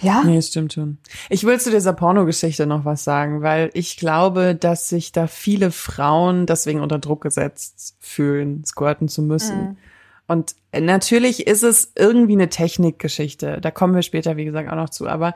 [0.00, 0.98] Ja, Nee, stimmt schon.
[1.30, 5.70] Ich will zu dieser Pornogeschichte noch was sagen, weil ich glaube, dass sich da viele
[5.70, 9.78] Frauen deswegen unter Druck gesetzt fühlen, squirten zu müssen.
[10.26, 13.60] Und natürlich ist es irgendwie eine Technikgeschichte.
[13.60, 15.06] Da kommen wir später, wie gesagt, auch noch zu.
[15.06, 15.34] Aber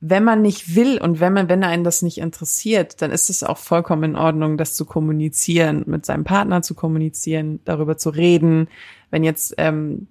[0.00, 3.42] wenn man nicht will und wenn man, wenn einen das nicht interessiert, dann ist es
[3.42, 8.68] auch vollkommen in Ordnung, das zu kommunizieren, mit seinem Partner zu kommunizieren, darüber zu reden.
[9.10, 10.08] Wenn jetzt ähm,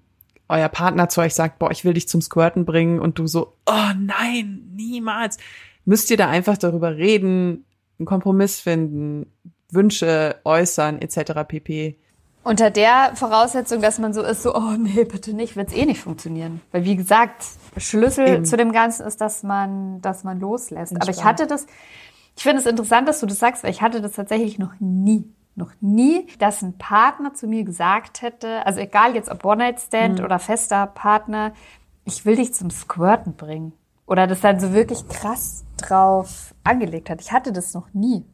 [0.49, 3.53] euer Partner zu euch sagt, boah, ich will dich zum Squirten bringen und du so,
[3.67, 5.37] oh nein, niemals,
[5.85, 7.65] müsst ihr da einfach darüber reden,
[7.99, 9.27] einen Kompromiss finden,
[9.69, 11.47] Wünsche äußern, etc.
[11.47, 11.97] pp.
[12.45, 15.85] Unter der Voraussetzung, dass man so ist, so, oh nee, bitte nicht, wird es eh
[15.85, 16.61] nicht funktionieren.
[16.71, 17.43] Weil wie gesagt,
[17.75, 18.45] Schlüssel Eben.
[18.45, 20.93] zu dem Ganzen ist, dass man, dass man loslässt.
[20.93, 21.27] Aber ich Entspannt.
[21.27, 21.65] hatte das,
[22.37, 25.25] ich finde es interessant, dass du das sagst, weil ich hatte das tatsächlich noch nie.
[25.55, 30.37] Noch nie, dass ein Partner zu mir gesagt hätte, also egal jetzt ob One-Night-Stand oder
[30.37, 31.53] fester Partner,
[32.03, 33.73] ich will dich zum Squirten bringen.
[34.05, 37.21] Oder das dann so wirklich krass drauf angelegt hat.
[37.21, 38.25] Ich hatte das noch nie.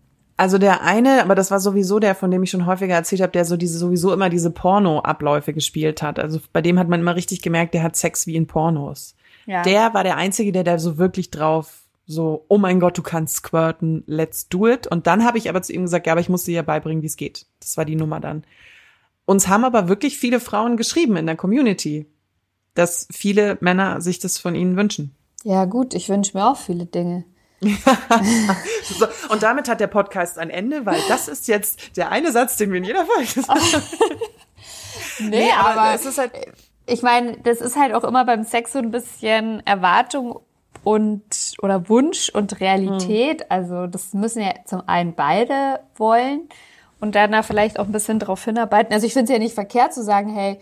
[0.41, 3.32] Also der eine, aber das war sowieso der, von dem ich schon häufiger erzählt habe,
[3.32, 6.17] der so diese sowieso immer diese Porno-Abläufe gespielt hat.
[6.17, 9.13] Also bei dem hat man immer richtig gemerkt, der hat Sex wie in Pornos.
[9.45, 9.62] Ja.
[9.62, 13.36] Der war der Einzige, der da so wirklich drauf so, oh mein Gott, du kannst
[13.36, 14.88] squirten, let's do it.
[14.88, 17.04] Und dann habe ich aber zu ihm gesagt, ja, aber ich muss dir ja beibringen,
[17.04, 17.45] wie es geht.
[17.60, 18.43] Das war die Nummer dann.
[19.25, 22.08] Uns haben aber wirklich viele Frauen geschrieben in der Community,
[22.73, 25.13] dass viele Männer sich das von ihnen wünschen.
[25.43, 27.25] Ja gut, ich wünsche mir auch viele Dinge.
[28.84, 32.58] So, und damit hat der Podcast ein Ende, weil das ist jetzt der eine Satz,
[32.58, 33.62] den wir in jeder Folge sagen.
[35.19, 36.32] Nee, aber es ist halt,
[36.86, 40.39] ich meine, das ist halt auch immer beim Sex so ein bisschen Erwartung
[40.84, 41.24] und
[41.62, 43.50] oder Wunsch und Realität.
[43.52, 46.50] Also das müssen ja zum einen beide wollen
[47.00, 48.93] und dann da vielleicht auch ein bisschen drauf hinarbeiten.
[48.93, 50.60] Also ich finde es ja nicht verkehrt zu sagen, hey,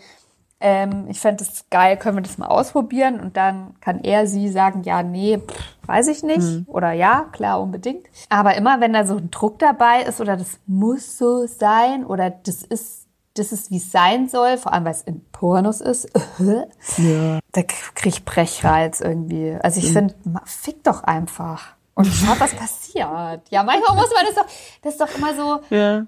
[0.60, 3.18] ähm, ich fände das geil, können wir das mal ausprobieren?
[3.20, 5.54] Und dann kann er sie sagen, ja, nee, pff,
[5.86, 6.68] weiß ich nicht.
[6.68, 8.06] Oder ja, klar, unbedingt.
[8.28, 12.30] Aber immer, wenn da so ein Druck dabei ist oder das muss so sein oder
[12.30, 16.08] das ist, das ist, wie es sein soll, vor allem, weil es in Pornos ist,
[16.98, 17.38] ja.
[17.52, 19.56] da krieg ich Brechreiz irgendwie.
[19.62, 21.74] Also ich finde, ma- fick doch einfach.
[21.94, 23.48] Und schaut, was passiert.
[23.50, 24.46] Ja, manchmal muss man das doch,
[24.82, 26.06] das ist doch immer so, Ja.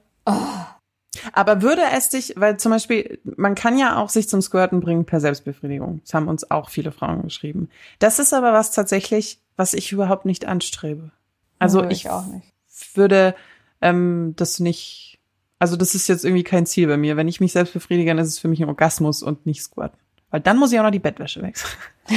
[1.33, 5.05] Aber würde es dich, weil zum Beispiel, man kann ja auch sich zum Squirten bringen
[5.05, 6.01] per Selbstbefriedigung.
[6.05, 7.68] Das haben uns auch viele Frauen geschrieben.
[7.98, 11.11] Das ist aber was tatsächlich, was ich überhaupt nicht anstrebe.
[11.59, 12.46] Also Nö, ich, auch nicht.
[12.94, 13.35] würde
[13.81, 15.20] ähm, das nicht,
[15.59, 17.16] also das ist jetzt irgendwie kein Ziel bei mir.
[17.16, 19.98] Wenn ich mich selbst befriedige, dann ist es für mich ein Orgasmus und nicht Squirten.
[20.31, 21.72] Weil dann muss ich auch noch die Bettwäsche wechseln.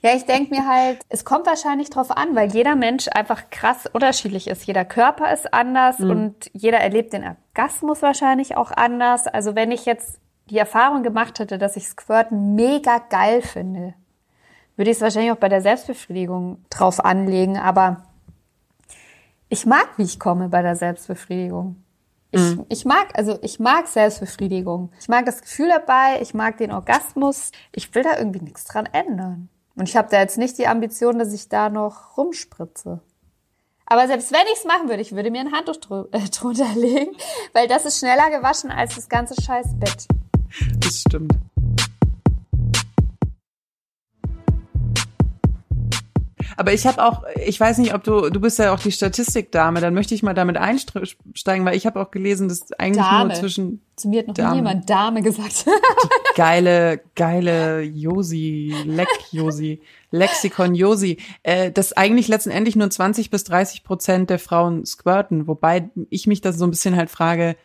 [0.00, 3.86] Ja, ich denke mir halt, es kommt wahrscheinlich drauf an, weil jeder Mensch einfach krass
[3.92, 4.64] unterschiedlich ist.
[4.66, 6.10] Jeder Körper ist anders mhm.
[6.10, 9.26] und jeder erlebt den Orgasmus wahrscheinlich auch anders.
[9.26, 10.18] Also wenn ich jetzt
[10.50, 13.94] die Erfahrung gemacht hätte, dass ich Squirten mega geil finde,
[14.76, 17.58] würde ich es wahrscheinlich auch bei der Selbstbefriedigung drauf anlegen.
[17.58, 18.04] Aber
[19.48, 21.76] ich mag, wie ich komme bei der Selbstbefriedigung.
[22.32, 22.64] Ich, mhm.
[22.70, 24.90] ich mag, also ich mag Selbstbefriedigung.
[24.98, 27.52] Ich mag das Gefühl dabei, ich mag den Orgasmus.
[27.72, 29.50] Ich will da irgendwie nichts dran ändern.
[29.74, 33.00] Und ich habe da jetzt nicht die Ambition, dass ich da noch rumspritze.
[33.86, 36.68] Aber selbst wenn ich es machen würde, ich würde mir ein Handtuch dr äh, drunter
[36.74, 37.14] legen,
[37.52, 40.06] weil das ist schneller gewaschen als das ganze scheiß Bett.
[40.80, 41.32] Das stimmt.
[46.56, 49.80] Aber ich habe auch, ich weiß nicht, ob du, du bist ja auch die Statistikdame,
[49.80, 53.28] dann möchte ich mal damit einsteigen, weil ich habe auch gelesen, dass eigentlich Dame.
[53.28, 53.82] nur zwischen.
[53.96, 54.50] Zu mir hat noch Dame.
[54.50, 55.66] nie jemand Dame gesagt.
[55.66, 63.44] Die geile, geile Josi, Leck Josi, Lexikon Josi, äh, dass eigentlich letztendlich nur 20 bis
[63.44, 67.56] 30 Prozent der Frauen squirten, wobei ich mich da so ein bisschen halt frage,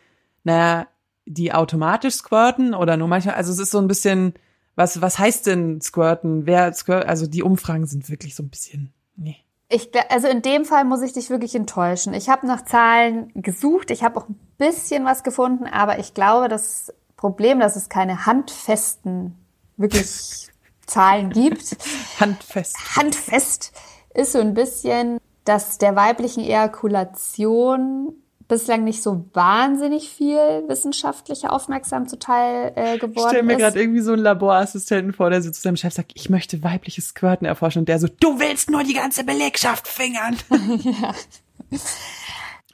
[0.44, 0.86] naja,
[1.26, 4.34] die automatisch squirten oder nur manchmal, also es ist so ein bisschen,
[4.78, 6.46] was, was heißt denn squirten?
[6.46, 9.36] Wer squirt, also die Umfragen sind wirklich so ein bisschen, nee.
[9.68, 12.14] Ich, also in dem Fall muss ich dich wirklich enttäuschen.
[12.14, 16.48] Ich habe nach Zahlen gesucht, ich habe auch ein bisschen was gefunden, aber ich glaube,
[16.48, 19.36] das Problem, dass es keine handfesten,
[19.76, 20.48] wirklich
[20.86, 21.76] Zahlen gibt.
[22.20, 22.76] Handfest.
[22.96, 23.72] Handfest
[24.14, 28.14] ist so ein bisschen, dass der weiblichen Ejakulation
[28.48, 34.00] bislang nicht so wahnsinnig viel wissenschaftliche Aufmerksamkeit zuteil äh, geworden Ich stelle mir gerade irgendwie
[34.00, 37.80] so einen Laborassistenten vor, der so zu seinem Chef sagt, ich möchte weibliches Squirten erforschen
[37.80, 40.36] und der so, du willst nur die ganze Belegschaft fingern.
[40.82, 41.14] ja.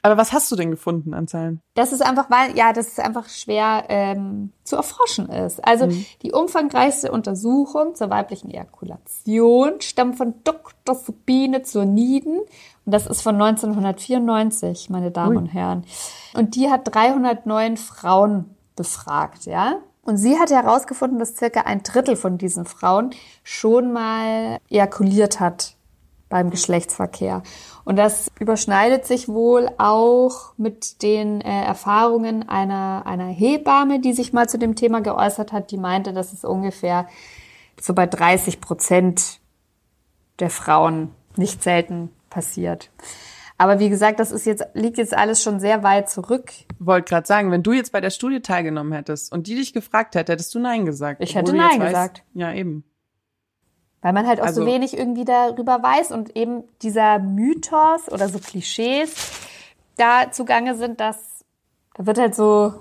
[0.05, 1.61] Aber was hast du denn gefunden an Zahlen?
[1.73, 5.65] Das ist einfach, weil, ja, das ist einfach schwer ähm, zu erforschen ist.
[5.65, 6.05] Also mhm.
[6.21, 10.93] die umfangreichste Untersuchung zur weiblichen Ejakulation stammt von Dr.
[10.93, 12.41] Sabine Zurniden
[12.85, 15.37] und das ist von 1994, meine Damen Ui.
[15.37, 15.85] und Herren.
[16.35, 19.77] Und die hat 309 Frauen befragt, ja.
[20.03, 23.09] Und sie hat herausgefunden, dass circa ein Drittel von diesen Frauen
[23.43, 25.75] schon mal ejakuliert hat
[26.29, 27.41] beim Geschlechtsverkehr.
[27.85, 34.31] Und das überschneidet sich wohl auch mit den äh, Erfahrungen einer, einer Hebamme, die sich
[34.31, 37.07] mal zu dem Thema geäußert hat, die meinte, dass es ungefähr
[37.81, 39.39] so bei 30 Prozent
[40.39, 42.91] der Frauen nicht selten passiert.
[43.57, 46.51] Aber wie gesagt, das ist jetzt, liegt jetzt alles schon sehr weit zurück.
[46.79, 50.15] Wollte gerade sagen, wenn du jetzt bei der Studie teilgenommen hättest und die dich gefragt
[50.15, 51.23] hätte, hättest du Nein gesagt.
[51.23, 52.19] Ich hätte Nein gesagt.
[52.19, 52.83] Weißt, ja, eben.
[54.01, 58.27] Weil man halt auch also, so wenig irgendwie darüber weiß und eben dieser Mythos oder
[58.27, 59.15] so Klischees
[59.95, 61.45] da zugange sind, dass
[61.93, 62.73] da wird halt so,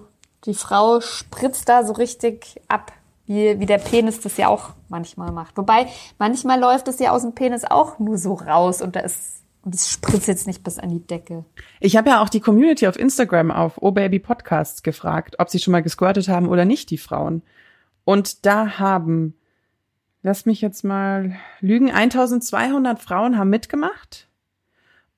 [0.44, 2.90] die Frau spritzt da so richtig ab,
[3.26, 5.56] wie, wie der Penis das ja auch manchmal macht.
[5.56, 5.86] Wobei,
[6.18, 9.90] manchmal läuft es ja aus dem Penis auch nur so raus und da ist es
[9.90, 11.44] spritzt jetzt nicht bis an die Decke.
[11.80, 15.58] Ich habe ja auch die Community auf Instagram auf Oh Baby Podcast gefragt, ob sie
[15.58, 17.42] schon mal gesquirtet haben oder nicht, die Frauen.
[18.04, 19.34] Und da haben
[20.24, 24.26] lass mich jetzt mal lügen, 1200 Frauen haben mitgemacht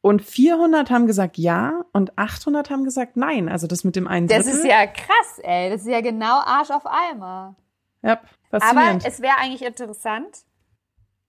[0.03, 3.49] und 400 haben gesagt ja und 800 haben gesagt nein.
[3.49, 5.71] Also das mit dem einen Das ist ja krass, ey.
[5.71, 7.55] Das ist ja genau Arsch auf Eimer.
[8.03, 9.05] Ja, faszinierend.
[9.05, 10.45] Aber es wäre eigentlich interessant,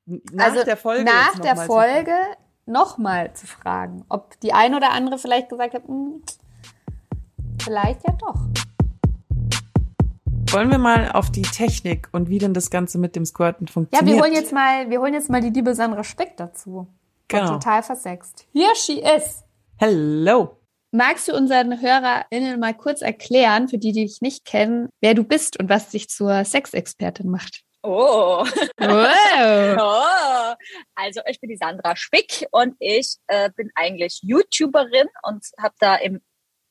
[0.06, 2.16] nach also der Folge, nach der Folge
[2.68, 6.22] nochmal zu fragen, ob die ein oder andere vielleicht gesagt hat, hm,
[7.62, 8.40] vielleicht ja doch.
[10.52, 14.08] Wollen wir mal auf die Technik und wie denn das Ganze mit dem Squirten funktioniert?
[14.08, 16.88] Ja, wir holen jetzt mal, wir holen jetzt mal die liebe Sandra Speck dazu.
[17.28, 17.54] Genau.
[17.54, 18.48] total versext.
[18.54, 19.44] Here she is.
[19.78, 20.58] Hello.
[20.92, 25.24] Magst du unseren HörerInnen mal kurz erklären, für die, die dich nicht kennen, wer du
[25.24, 27.64] bist und was dich zur Sexexpertin macht?
[27.84, 28.46] Oh.
[28.78, 29.78] Wow.
[29.80, 30.56] oh.
[30.96, 35.96] Also ich bin die Sandra Spick und ich äh, bin eigentlich YouTuberin und habe da
[35.96, 36.22] im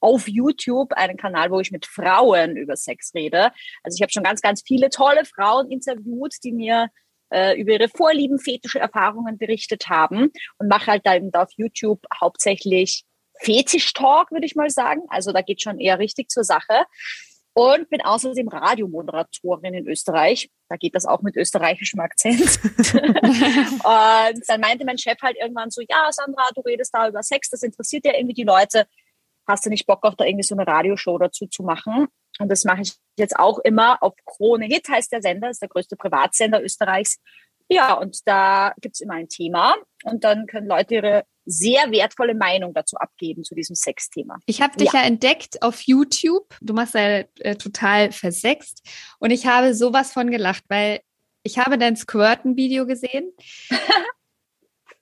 [0.01, 3.51] auf YouTube einen Kanal, wo ich mit Frauen über Sex rede.
[3.83, 6.91] Also ich habe schon ganz, ganz viele tolle Frauen interviewt, die mir
[7.33, 13.05] äh, über ihre Vorlieben, fetische Erfahrungen berichtet haben und mache halt dann auf YouTube hauptsächlich
[13.41, 15.03] Fetisch-Talk, würde ich mal sagen.
[15.09, 16.85] Also da geht schon eher richtig zur Sache.
[17.59, 20.51] Und bin außerdem Radiomoderatorin in Österreich.
[20.69, 22.61] Da geht das auch mit österreichischem Akzent.
[22.63, 27.49] und dann meinte mein Chef halt irgendwann so, ja, Sandra, du redest da über Sex,
[27.49, 28.87] das interessiert ja irgendwie die Leute
[29.47, 32.09] hast du nicht Bock auch da irgendwie so eine Radioshow dazu zu machen?
[32.39, 35.69] Und das mache ich jetzt auch immer auf Krone Hit, heißt der Sender, ist der
[35.69, 37.19] größte Privatsender Österreichs.
[37.69, 39.75] Ja, und da gibt's immer ein Thema
[40.05, 44.39] und dann können Leute ihre sehr wertvolle Meinung dazu abgeben zu diesem Sexthema.
[44.47, 45.01] Ich habe dich ja.
[45.01, 45.07] ja.
[45.07, 46.57] entdeckt auf YouTube.
[46.61, 48.83] Du machst ja äh, total versext
[49.19, 51.01] und ich habe sowas von gelacht, weil
[51.45, 53.33] ich habe dein Squirten-Video gesehen.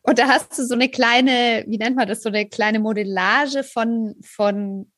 [0.06, 3.64] Und da hast du so eine kleine, wie nennt man das, so eine kleine Modellage
[3.64, 4.92] von, von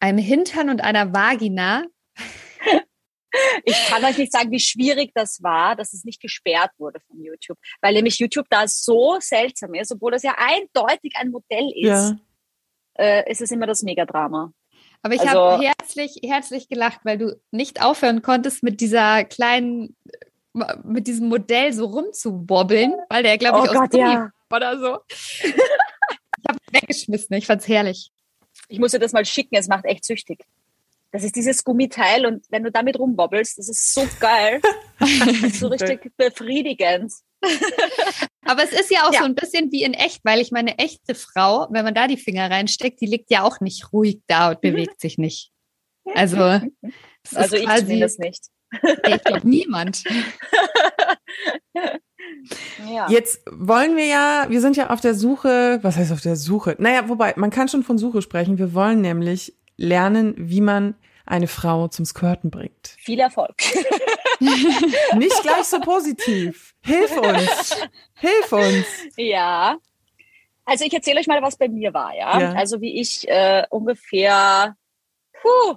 [0.00, 1.84] einem Hintern und einer Vagina.
[3.64, 7.22] Ich kann euch nicht sagen, wie schwierig das war, dass es nicht gesperrt wurde von
[7.22, 7.58] YouTube.
[7.80, 12.16] Weil nämlich YouTube da so seltsam ist, obwohl das ja eindeutig ein Modell ist, ja.
[12.98, 14.52] äh, ist es immer das Megadrama.
[15.02, 19.96] Aber ich also, habe herzlich, herzlich gelacht, weil du nicht aufhören konntest mit dieser kleinen,
[20.82, 24.30] mit diesem Modell so rumzuwobbeln, weil der, glaube ich, oh aus Gott, Gummi ja.
[24.50, 24.98] oder so.
[25.44, 25.54] ich
[26.48, 28.10] habe weggeschmissen, ich fand's herrlich.
[28.68, 30.44] Ich muss dir das mal schicken, es macht echt süchtig.
[31.10, 34.60] Das ist dieses Gummiteil und wenn du damit rumwobbelst, das ist so geil.
[34.98, 37.12] das ist so richtig befriedigend.
[38.42, 39.20] Aber es ist ja auch ja.
[39.20, 42.16] so ein bisschen wie in echt, weil ich meine echte Frau, wenn man da die
[42.16, 45.50] Finger reinsteckt, die liegt ja auch nicht ruhig da und bewegt sich nicht.
[46.14, 46.60] Also,
[47.34, 48.46] also ich quasi, zumindest nicht.
[49.06, 50.04] Ich glaube niemand.
[52.90, 53.08] Ja.
[53.08, 56.76] Jetzt wollen wir ja, wir sind ja auf der Suche, was heißt auf der Suche?
[56.78, 58.58] Naja, wobei, man kann schon von Suche sprechen.
[58.58, 62.96] Wir wollen nämlich lernen, wie man eine Frau zum Squirten bringt.
[62.98, 63.56] Viel Erfolg.
[65.16, 66.74] Nicht gleich so positiv.
[66.82, 67.76] Hilf uns.
[68.14, 68.86] Hilf uns.
[69.16, 69.78] Ja.
[70.64, 72.40] Also ich erzähle euch mal, was bei mir war, ja.
[72.40, 72.52] ja.
[72.52, 74.76] Also wie ich äh, ungefähr,
[75.40, 75.76] puh,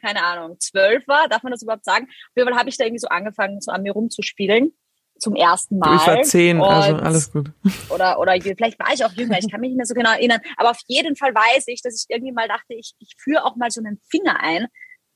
[0.00, 2.06] keine Ahnung, zwölf war, darf man das überhaupt sagen?
[2.06, 4.74] Auf jeden Fall habe ich da irgendwie so angefangen, so an mir rumzuspielen
[5.18, 5.96] zum ersten Mal.
[5.96, 7.50] Ich war zehn, also alles gut.
[7.90, 10.40] Oder, oder vielleicht war ich auch jünger, ich kann mich nicht mehr so genau erinnern.
[10.56, 13.56] Aber auf jeden Fall weiß ich, dass ich irgendwie mal dachte, ich, ich führe auch
[13.56, 14.66] mal so einen Finger ein,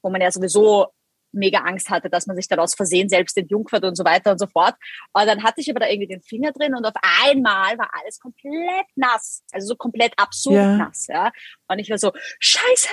[0.02, 0.88] wo man ja sowieso
[1.32, 4.38] mega Angst hatte, dass man sich dann aus Versehen selbst entjungfert und so weiter und
[4.38, 4.74] so fort.
[5.12, 8.20] Und dann hatte ich aber da irgendwie den Finger drin und auf einmal war alles
[8.20, 9.42] komplett nass.
[9.52, 10.76] Also so komplett absurd ja.
[10.76, 11.32] nass, ja.
[11.68, 12.88] Und ich war so, scheiße,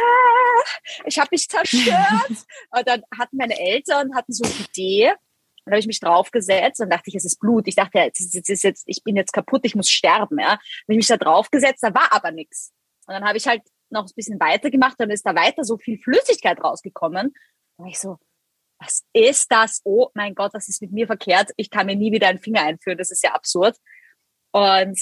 [1.06, 2.30] ich habe mich zerstört.
[2.72, 5.14] und dann hatten meine Eltern, hatten so eine Idee,
[5.70, 7.68] dann habe ich mich draufgesetzt und dachte ich, es ist Blut.
[7.68, 10.40] Ich dachte, es ist jetzt, ich bin jetzt kaputt, ich muss sterben.
[10.40, 10.54] Ja.
[10.54, 12.74] Habe ich mich da draufgesetzt, da war aber nichts.
[13.06, 15.78] Und dann habe ich halt noch ein bisschen weiter gemacht, dann ist da weiter so
[15.78, 17.34] viel Flüssigkeit rausgekommen.
[17.78, 18.18] Und ich so,
[18.80, 19.82] was ist das?
[19.84, 21.52] Oh mein Gott, was ist mit mir verkehrt?
[21.58, 23.78] Ich kann mir nie wieder einen Finger einführen, das ist ja absurd.
[24.52, 25.00] Und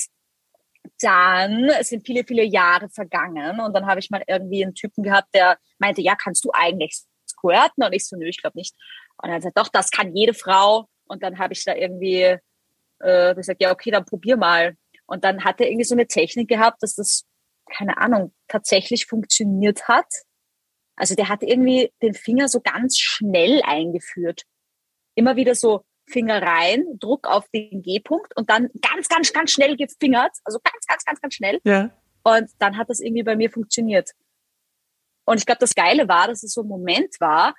[0.99, 5.33] dann sind viele, viele Jahre vergangen und dann habe ich mal irgendwie einen Typen gehabt,
[5.33, 7.03] der meinte, ja, kannst du eigentlich
[7.47, 7.83] squirten?
[7.83, 8.75] Und ich so, nö, ich glaube nicht.
[9.21, 10.87] Und er sagt, doch, das kann jede Frau.
[11.07, 12.37] Und dann habe ich da irgendwie
[12.99, 14.75] äh, gesagt, ja, okay, dann probier mal.
[15.05, 17.23] Und dann hat er irgendwie so eine Technik gehabt, dass das,
[17.71, 20.07] keine Ahnung, tatsächlich funktioniert hat.
[20.95, 24.43] Also der hat irgendwie den Finger so ganz schnell eingeführt.
[25.15, 29.75] Immer wieder so Finger rein, Druck auf den G-Punkt und dann ganz, ganz, ganz schnell
[29.75, 30.31] gefingert.
[30.43, 31.59] Also ganz, ganz, ganz, ganz schnell.
[31.63, 31.91] Ja.
[32.23, 34.11] Und dann hat das irgendwie bei mir funktioniert.
[35.27, 37.53] Und ich glaube, das Geile war, dass es so ein Moment war,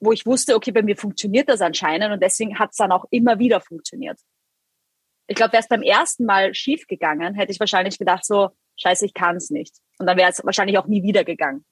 [0.00, 3.04] wo ich wusste, okay, bei mir funktioniert das anscheinend und deswegen hat es dann auch
[3.10, 4.18] immer wieder funktioniert.
[5.26, 9.04] Ich glaube, wäre es beim ersten Mal schief gegangen, hätte ich wahrscheinlich gedacht, so, scheiße,
[9.04, 9.74] ich kann es nicht.
[9.98, 11.64] Und dann wäre es wahrscheinlich auch nie wieder gegangen.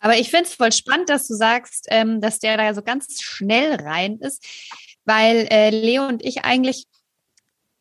[0.00, 3.22] Aber ich finde es voll spannend, dass du sagst, ähm, dass der da so ganz
[3.22, 4.44] schnell rein ist,
[5.04, 6.86] weil äh, Leo und ich eigentlich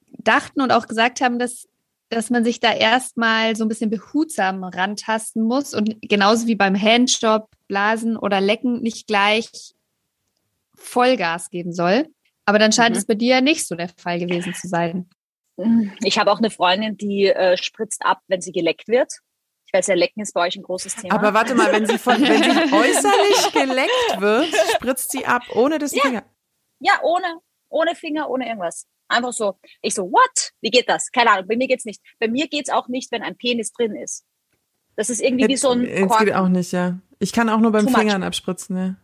[0.05, 1.68] dachten und auch gesagt haben, dass
[2.09, 6.79] dass man sich da erstmal so ein bisschen behutsam rantasten muss und genauso wie beim
[6.79, 9.75] Handjob, Blasen oder Lecken nicht gleich
[10.75, 12.07] Vollgas geben soll.
[12.45, 12.97] Aber dann scheint mhm.
[12.97, 15.07] es bei dir nicht so der Fall gewesen zu sein.
[16.03, 19.11] Ich habe auch eine Freundin, die äh, spritzt ab, wenn sie geleckt wird.
[19.67, 21.13] Ich weiß ja, Lecken ist bei euch ein großes Thema.
[21.13, 25.77] Aber warte mal, wenn sie von, wenn sie äußerlich geleckt wird, spritzt sie ab ohne
[25.77, 26.01] das ja.
[26.01, 26.23] Finger.
[26.79, 28.87] Ja, ohne, ohne Finger, ohne irgendwas.
[29.09, 29.57] Einfach so.
[29.81, 30.51] Ich so, what?
[30.61, 31.11] Wie geht das?
[31.11, 32.01] Keine Ahnung, bei mir geht's nicht.
[32.19, 34.25] Bei mir geht's auch nicht, wenn ein Penis drin ist.
[34.95, 36.99] Das ist irgendwie Jetzt, wie so ein Es geht auch nicht, ja.
[37.19, 38.27] Ich kann auch nur beim Fingern much.
[38.27, 38.95] abspritzen, ja.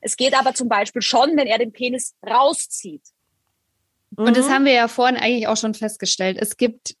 [0.00, 3.02] Es geht aber zum Beispiel schon, wenn er den Penis rauszieht.
[4.16, 4.52] Und das mhm.
[4.52, 6.38] haben wir ja vorhin eigentlich auch schon festgestellt.
[6.40, 6.96] Es gibt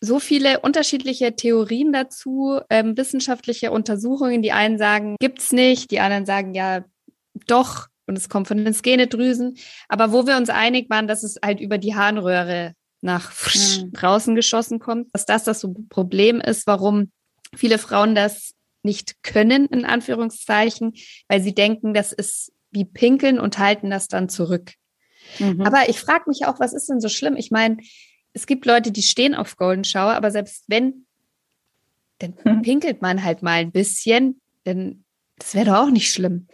[0.00, 4.42] so viele unterschiedliche Theorien dazu, ähm, wissenschaftliche Untersuchungen.
[4.42, 6.84] Die einen sagen, gibt's nicht, die anderen sagen, ja,
[7.46, 9.56] doch und es kommt von den Skenedrüsen.
[9.88, 13.92] Aber wo wir uns einig waren, dass es halt über die Harnröhre nach mhm.
[13.92, 17.10] draußen geschossen kommt, dass das das so Problem ist, warum
[17.54, 20.94] viele Frauen das nicht können, in Anführungszeichen,
[21.28, 24.72] weil sie denken, das ist wie Pinkeln und halten das dann zurück.
[25.38, 25.60] Mhm.
[25.62, 27.36] Aber ich frage mich auch, was ist denn so schlimm?
[27.36, 27.76] Ich meine,
[28.32, 31.06] es gibt Leute, die stehen auf Golden Shower, aber selbst wenn,
[32.18, 32.62] dann mhm.
[32.62, 35.04] pinkelt man halt mal ein bisschen, denn
[35.36, 36.48] das wäre doch auch nicht schlimm.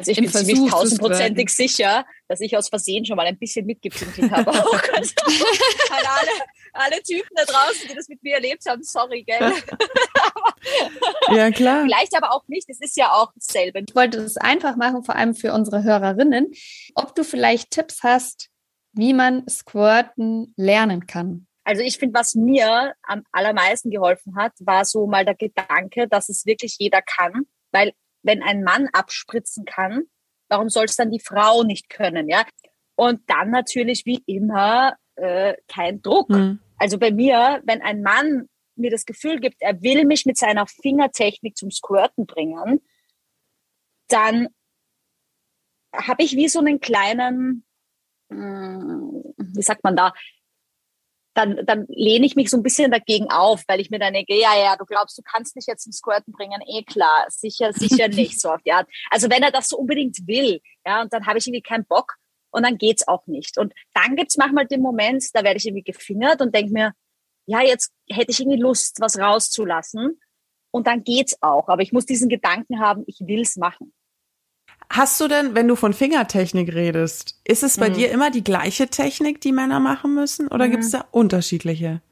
[0.00, 3.66] Also ich bin Versuch ziemlich tausendprozentig sicher, dass ich aus Versehen schon mal ein bisschen
[3.66, 4.50] mitgepinkelt habe.
[4.60, 5.14] Oh Gott.
[5.90, 6.30] alle,
[6.72, 9.52] alle Typen da draußen, die das mit mir erlebt haben, sorry, gell?
[11.34, 11.82] Ja, klar.
[11.82, 12.68] Vielleicht aber auch nicht.
[12.68, 13.82] Es ist ja auch dasselbe.
[13.86, 16.52] Ich wollte es einfach machen, vor allem für unsere Hörerinnen.
[16.94, 18.48] Ob du vielleicht Tipps hast,
[18.92, 21.46] wie man Squirten lernen kann.
[21.64, 26.28] Also ich finde, was mir am allermeisten geholfen hat, war so mal der Gedanke, dass
[26.28, 27.46] es wirklich jeder kann.
[27.70, 27.92] Weil
[28.22, 30.04] wenn ein Mann abspritzen kann,
[30.48, 32.44] warum soll es dann die Frau nicht können, ja?
[32.96, 36.28] Und dann natürlich wie immer äh, kein Druck.
[36.28, 36.60] Mhm.
[36.76, 40.66] Also bei mir, wenn ein Mann mir das Gefühl gibt, er will mich mit seiner
[40.66, 42.80] Fingertechnik zum Squirten bringen,
[44.08, 44.48] dann
[45.94, 47.64] habe ich wie so einen kleinen,
[48.30, 50.12] hm, wie sagt man da,
[51.34, 54.34] dann, dann lehne ich mich so ein bisschen dagegen auf, weil ich mir dann denke,
[54.34, 58.08] ja, ja, du glaubst, du kannst mich jetzt zum Squirten bringen, eh klar, sicher, sicher
[58.08, 58.88] nicht, so auf die Art.
[59.10, 62.16] Also wenn er das so unbedingt will, ja, und dann habe ich irgendwie keinen Bock
[62.50, 63.58] und dann geht's auch nicht.
[63.58, 66.92] Und dann gibt's manchmal den Moment, da werde ich irgendwie gefingert und denke mir,
[67.46, 70.20] ja, jetzt hätte ich irgendwie Lust, was rauszulassen.
[70.72, 71.68] Und dann geht's auch.
[71.68, 73.92] Aber ich muss diesen Gedanken haben, ich will's machen.
[74.92, 77.94] Hast du denn, wenn du von Fingertechnik redest, ist es bei mhm.
[77.94, 80.72] dir immer die gleiche Technik, die Männer machen müssen, oder mhm.
[80.72, 82.02] gibt es da unterschiedliche?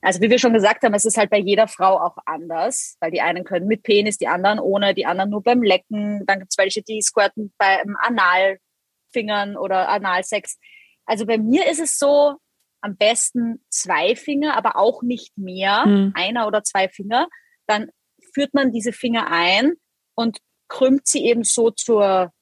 [0.00, 3.10] Also wie wir schon gesagt haben, es ist halt bei jeder Frau auch anders, weil
[3.10, 6.24] die einen können mit Penis, die anderen ohne, die anderen nur beim Lecken.
[6.26, 10.58] Dann gibt es welche, die squirten beim Analfingern oder Analsex.
[11.04, 12.36] Also bei mir ist es so,
[12.80, 16.12] am besten zwei Finger, aber auch nicht mehr, mhm.
[16.14, 17.28] einer oder zwei Finger.
[17.66, 17.90] Dann
[18.32, 19.72] führt man diese Finger ein
[20.14, 20.38] und
[20.70, 22.32] krümmt sie eben so zur,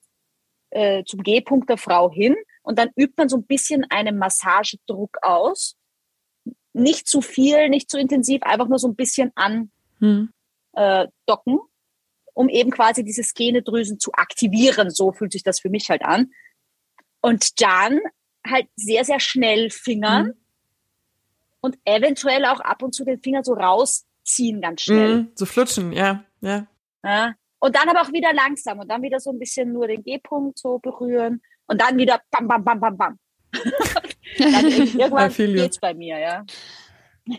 [0.71, 5.19] äh, zum G-Punkt der Frau hin und dann übt man so ein bisschen einen Massagedruck
[5.23, 5.77] aus.
[6.75, 10.33] Nicht zu viel, nicht zu intensiv, einfach nur so ein bisschen andocken, hm.
[10.75, 11.07] äh,
[12.35, 14.91] um eben quasi diese Skenedrüsen zu aktivieren.
[14.91, 16.31] So fühlt sich das für mich halt an.
[17.21, 17.99] Und dann
[18.47, 20.35] halt sehr, sehr schnell fingern hm.
[21.61, 25.15] und eventuell auch ab und zu den Finger so rausziehen ganz schnell.
[25.15, 26.69] Hm, so flutschen, ja, ja.
[27.03, 27.35] ja.
[27.61, 30.59] Und dann aber auch wieder langsam und dann wieder so ein bisschen nur den G-Punkt
[30.59, 33.19] so berühren und dann wieder bam, bam, bam, bam, bam.
[34.39, 36.45] dann irgendwann geht's bei mir, ja.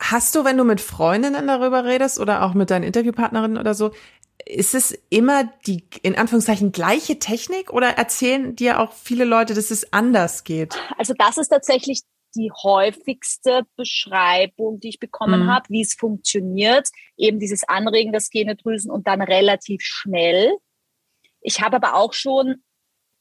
[0.00, 3.92] Hast du, wenn du mit Freundinnen darüber redest oder auch mit deinen Interviewpartnerinnen oder so,
[4.44, 9.70] ist es immer die in Anführungszeichen gleiche Technik oder erzählen dir auch viele Leute, dass
[9.70, 10.76] es anders geht?
[10.98, 12.02] Also das ist tatsächlich
[12.34, 15.50] die häufigste Beschreibung, die ich bekommen mhm.
[15.50, 16.88] habe, wie es funktioniert.
[17.16, 20.52] Eben dieses Anregen der Skenedrüsen und dann relativ schnell.
[21.40, 22.62] Ich habe aber auch schon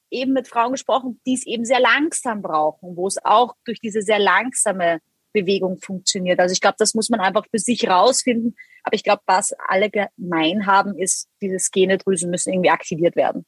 [0.09, 4.01] eben mit Frauen gesprochen, die es eben sehr langsam brauchen, wo es auch durch diese
[4.01, 4.99] sehr langsame
[5.33, 6.39] Bewegung funktioniert.
[6.39, 8.55] Also ich glaube, das muss man einfach für sich rausfinden.
[8.83, 13.45] Aber ich glaube, was alle gemein haben, ist, diese Skenedrüsen müssen irgendwie aktiviert werden.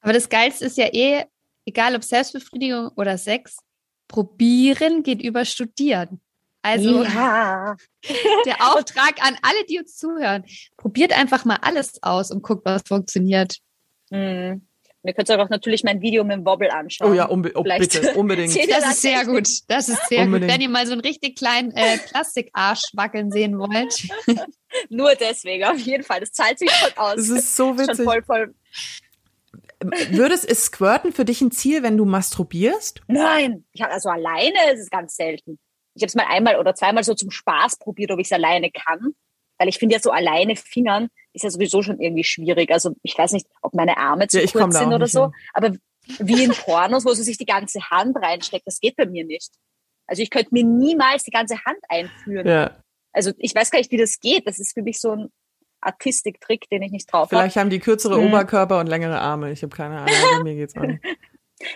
[0.00, 1.24] Aber das Geilste ist ja eh,
[1.66, 3.58] egal ob Selbstbefriedigung oder Sex,
[4.08, 6.20] probieren geht über studieren.
[6.62, 7.76] Also ja.
[8.46, 10.44] der Auftrag an alle, die uns zuhören,
[10.76, 13.58] probiert einfach mal alles aus und guckt, was funktioniert.
[14.10, 14.68] Mhm.
[15.04, 17.12] Ihr könnt euch auch natürlich mein Video mit dem Wobble anschauen.
[17.12, 18.54] Oh ja, unbe oh, bitte, unbedingt.
[18.68, 19.48] Das ist sehr gut.
[19.68, 20.50] Das ist sehr unbedingt.
[20.50, 20.54] gut.
[20.54, 24.08] Wenn ihr mal so einen richtig kleinen äh, Plastikarsch wackeln sehen wollt.
[24.90, 26.20] Nur deswegen, auf jeden Fall.
[26.20, 27.14] Das zahlt sich voll aus.
[27.14, 27.96] Das ist so witzig.
[27.96, 28.54] Schon voll, voll
[29.80, 33.00] Würdest ist Squirten für dich ein Ziel, wenn du masturbierst?
[33.06, 35.58] Nein, ich habe also alleine ist es ganz selten.
[35.94, 38.70] Ich habe es mal einmal oder zweimal so zum Spaß probiert, ob ich es alleine
[38.70, 39.14] kann,
[39.58, 42.70] weil ich finde ja so alleine Fingern ist ja sowieso schon irgendwie schwierig.
[42.70, 45.32] Also ich weiß nicht, ob meine Arme zu ja, kurz sind oder so, hin.
[45.54, 45.76] aber
[46.18, 49.52] wie in Pornos, wo sie sich die ganze Hand reinsteckt, das geht bei mir nicht.
[50.06, 52.46] Also ich könnte mir niemals die ganze Hand einführen.
[52.46, 52.82] Ja.
[53.12, 54.46] Also ich weiß gar nicht, wie das geht.
[54.46, 55.28] Das ist für mich so ein
[55.80, 57.28] Artistiktrick, den ich nicht drauf habe.
[57.28, 57.62] Vielleicht hab.
[57.62, 58.28] haben die kürzere mhm.
[58.28, 59.52] Oberkörper und längere Arme.
[59.52, 60.08] Ich habe keine Ahnung,
[60.42, 61.00] mir geht's an.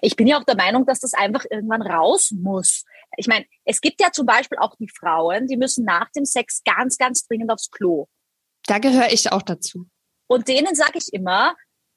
[0.01, 2.85] Ich bin ja auch der Meinung, dass das einfach irgendwann raus muss.
[3.17, 6.63] Ich meine, es gibt ja zum Beispiel auch die Frauen, die müssen nach dem Sex
[6.65, 8.07] ganz, ganz dringend aufs Klo.
[8.67, 9.87] Da gehöre ich auch dazu.
[10.29, 11.57] Und denen sage ich immer,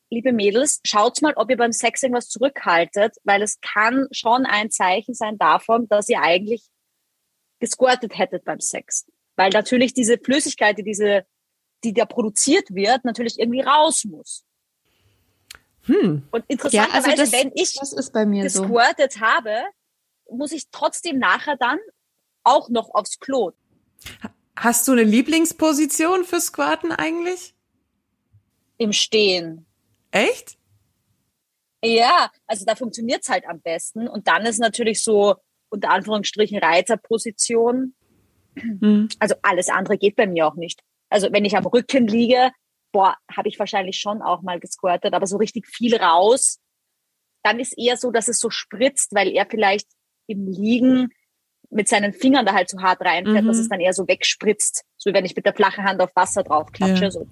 [0.09, 4.71] liebe Mädels, schaut mal, ob ihr beim Sex irgendwas zurückhaltet, weil es kann schon ein
[4.71, 6.67] Zeichen sein davon, dass ihr eigentlich
[7.59, 9.05] gesquirtet hättet beim Sex.
[9.35, 11.25] Weil natürlich diese Flüssigkeit, die diese
[11.83, 14.45] die da produziert wird, natürlich irgendwie raus muss.
[15.83, 16.27] Hm.
[16.31, 19.19] Und interessanterweise, ja, also wenn ich das ist bei mir gesquirtet so.
[19.21, 19.51] habe,
[20.29, 21.79] muss ich trotzdem nachher dann
[22.43, 23.51] auch noch aufs Klo.
[24.55, 27.55] Hast du eine Lieblingsposition für Squatten eigentlich?
[28.77, 29.65] Im Stehen.
[30.11, 30.57] Echt?
[31.83, 34.07] Ja, also da funktioniert's halt am besten.
[34.07, 35.35] Und dann ist natürlich so
[35.69, 37.95] unter Anführungsstrichen Reiterposition.
[38.55, 39.09] Hm.
[39.19, 40.81] Also alles andere geht bei mir auch nicht.
[41.15, 42.51] Also wenn ich am Rücken liege,
[42.91, 46.59] boah, habe ich wahrscheinlich schon auch mal gesquirtet, aber so richtig viel raus.
[47.41, 49.87] Dann ist eher so, dass es so spritzt, weil er vielleicht
[50.27, 51.13] im Liegen
[51.69, 53.47] mit seinen Fingern da halt so hart reinfährt, Mhm.
[53.47, 54.83] dass es dann eher so wegspritzt.
[54.97, 57.05] So wie wenn ich mit der flachen Hand auf Wasser draufklatsche.
[57.05, 57.11] Ja.
[57.11, 57.25] So.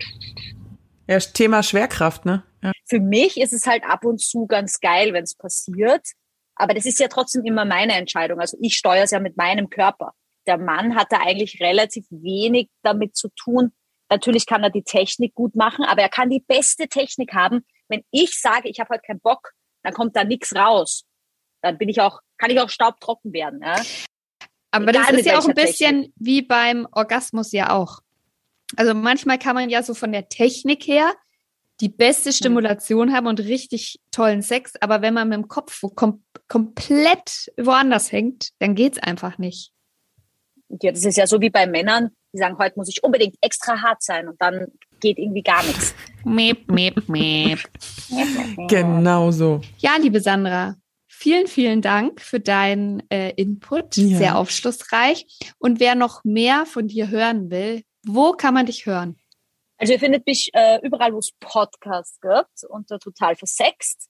[1.07, 2.43] Ja, Thema Schwerkraft, ne?
[2.61, 2.71] Ja.
[2.85, 6.07] Für mich ist es halt ab und zu ganz geil, wenn es passiert.
[6.55, 8.39] Aber das ist ja trotzdem immer meine Entscheidung.
[8.39, 10.13] Also ich steuere es ja mit meinem Körper.
[10.47, 13.71] Der Mann hat da eigentlich relativ wenig damit zu tun.
[14.09, 17.65] Natürlich kann er die Technik gut machen, aber er kann die beste Technik haben.
[17.87, 21.05] Wenn ich sage, ich habe heute keinen Bock, dann kommt da nichts raus.
[21.61, 23.61] Dann bin ich auch, kann ich auch staubtrocken werden.
[23.63, 23.81] Ja?
[24.71, 27.99] Aber Egal das ist ja auch ein bisschen wie beim Orgasmus ja auch.
[28.75, 31.13] Also manchmal kann man ja so von der Technik her
[31.79, 32.33] die beste Hm.
[32.33, 38.11] Stimulation haben und richtig tollen Sex, aber wenn man mit dem Kopf kom komplett woanders
[38.11, 39.71] hängt, dann geht's einfach nicht.
[40.69, 43.81] Ja, das ist ja so wie bei Männern, die sagen, heute muss ich unbedingt extra
[43.81, 44.67] hart sein und dann
[44.99, 45.93] geht irgendwie gar nichts.
[46.23, 47.59] Meep, meep, meep.
[48.69, 49.61] Genau so.
[49.77, 50.75] Ja, liebe Sandra,
[51.07, 53.97] vielen, vielen Dank für deinen äh, Input.
[53.97, 54.17] Ja.
[54.17, 55.25] Sehr aufschlussreich.
[55.59, 59.17] Und wer noch mehr von dir hören will, wo kann man dich hören?
[59.77, 64.09] Also ihr findet mich äh, überall, wo es Podcasts gibt, unter Total Versext.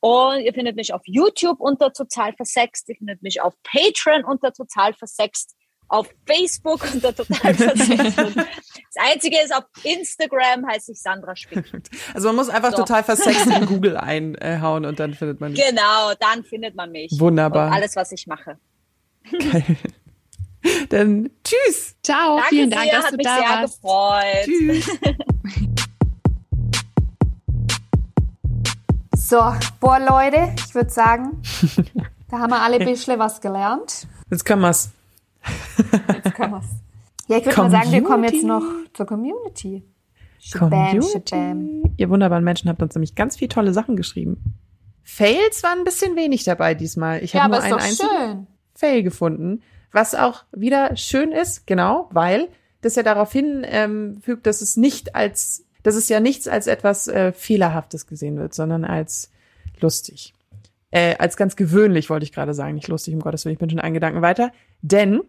[0.00, 2.88] Und ihr findet mich auf YouTube unter Total Versext.
[2.88, 5.54] Ihr findet mich auf Patreon unter Total Versext.
[5.92, 7.76] Auf Facebook unter Total das
[8.96, 11.70] Einzige ist, auf Instagram heiße ich Sandra Spick.
[12.14, 12.78] Also man muss einfach So.
[12.78, 17.10] total versext in Google einhauen und dann findet man Genau, dann findet man mich.
[17.20, 17.66] Wunderbar.
[17.68, 18.56] Und alles, was ich mache.
[19.30, 19.64] geil.
[20.88, 21.94] Dann tschüss.
[22.02, 23.82] Ciao, Danke vielen Dank, sehr, dass hat du mich da sehr warst.
[23.82, 24.46] gefreut.
[24.46, 24.98] Tschüss.
[29.14, 29.36] So,
[29.80, 31.42] boah, Leute, ich würde sagen,
[32.30, 34.06] da haben wir alle ein bisschen was gelernt.
[34.30, 34.90] Jetzt können wir's.
[35.92, 36.38] Jetzt.
[37.28, 39.84] Ja, ich würde mal sagen, wir kommen jetzt noch zur Community.
[40.40, 41.94] Shabam, shabam.
[41.96, 44.42] Ihr wunderbaren Menschen habt uns nämlich ganz viele tolle Sachen geschrieben.
[45.04, 47.22] Fails waren ein bisschen wenig dabei diesmal.
[47.22, 48.46] Ich Ja, habe nur einen einzigen schön.
[48.74, 49.62] Fail gefunden,
[49.92, 52.48] was auch wieder schön ist, genau, weil
[52.80, 56.66] das ja darauf hin ähm, fügt, dass es nicht als, dass es ja nichts als
[56.66, 59.30] etwas äh, Fehlerhaftes gesehen wird, sondern als
[59.80, 60.34] lustig.
[60.90, 63.70] Äh, als ganz gewöhnlich, wollte ich gerade sagen, nicht lustig, um Gottes Willen, ich bin
[63.70, 64.50] schon einen Gedanken weiter.
[64.82, 65.20] Denn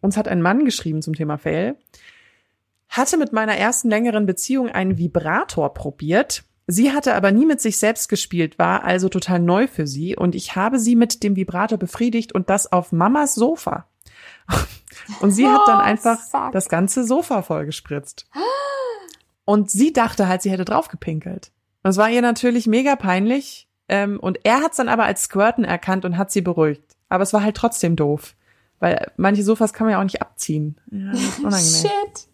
[0.00, 1.76] uns hat ein Mann geschrieben zum Thema Fail,
[2.88, 6.44] hatte mit meiner ersten längeren Beziehung einen Vibrator probiert.
[6.66, 10.34] Sie hatte aber nie mit sich selbst gespielt, war also total neu für sie und
[10.34, 13.86] ich habe sie mit dem Vibrator befriedigt und das auf Mamas Sofa.
[15.20, 16.52] Und sie hat dann Oh, einfach fuck.
[16.52, 18.26] das ganze Sofa vollgespritzt.
[19.44, 21.50] Und sie dachte halt, sie hätte draufgepinkelt.
[21.82, 23.68] Und es war ihr natürlich mega peinlich.
[23.88, 26.82] Ähm, und er hat es dann aber als Squirten erkannt und hat sie beruhigt.
[27.08, 28.34] Aber es war halt trotzdem doof.
[28.80, 30.76] Weil manche Sofas kann man ja auch nicht abziehen.
[30.90, 31.64] Ja, das ist unangenehm.
[31.64, 32.28] Shit.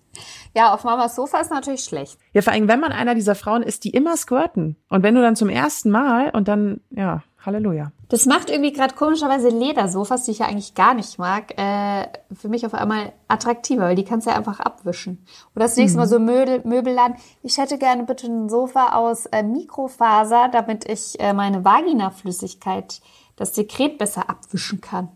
[0.55, 2.19] Ja, auf Mamas Sofa ist natürlich schlecht.
[2.33, 4.77] Ja, vor allem, wenn man einer dieser Frauen ist, die immer squirten.
[4.89, 7.93] Und wenn du dann zum ersten Mal und dann, ja, Halleluja.
[8.09, 12.49] Das macht irgendwie gerade komischerweise Ledersofas, die ich ja eigentlich gar nicht mag, äh, für
[12.49, 15.27] mich auf einmal attraktiver, weil die kannst du ja einfach abwischen.
[15.55, 17.17] Oder das nächste Mal so Möbel, Möbelladen.
[17.43, 23.01] Ich hätte gerne bitte ein Sofa aus äh, Mikrofaser, damit ich äh, meine Vaginaflüssigkeit,
[23.37, 25.11] das Sekret besser abwischen kann.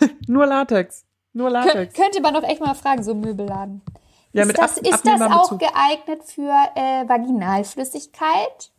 [0.26, 1.04] Nur Latex.
[1.32, 1.94] Nur Kön Latex.
[1.94, 3.82] könnte man doch echt mal fragen, so Möbelladen.
[4.32, 8.70] Ja, ist das, ist das auch geeignet für äh, Vaginalflüssigkeit?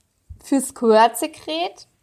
[0.44, 1.88] Für Squirtsekret?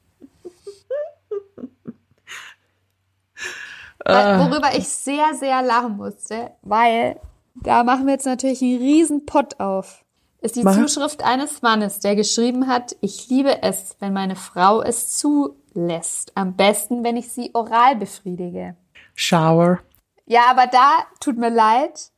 [4.06, 4.38] Ah.
[4.50, 7.18] Worüber ich sehr, sehr lachen musste, weil
[7.54, 10.04] da machen wir jetzt natürlich einen riesen Pott auf.
[10.42, 10.74] Ist die Mach.
[10.76, 15.16] Zuschrift eines Mannes, der geschrieben hat, ich liebe es, wenn meine Frau es
[15.74, 16.32] zulässt.
[16.36, 18.76] Am besten, wenn ich sie oral befriedige.
[19.14, 19.80] Shower.
[20.26, 22.10] Ja, aber da, tut mir leid,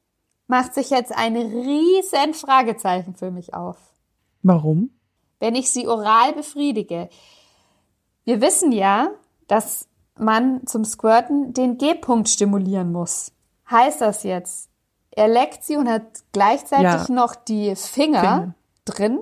[0.46, 3.76] macht sich jetzt ein riesen Fragezeichen für mich auf.
[4.42, 4.90] Warum?
[5.40, 7.08] Wenn ich sie oral befriedige.
[8.24, 9.08] Wir wissen ja,
[9.48, 9.88] dass
[10.18, 13.32] man zum Squirten den G-Punkt stimulieren muss.
[13.70, 14.70] Heißt das jetzt,
[15.10, 17.14] er leckt sie und hat gleichzeitig Ja.
[17.14, 18.54] noch die Finger, Finger.
[18.84, 19.18] drin?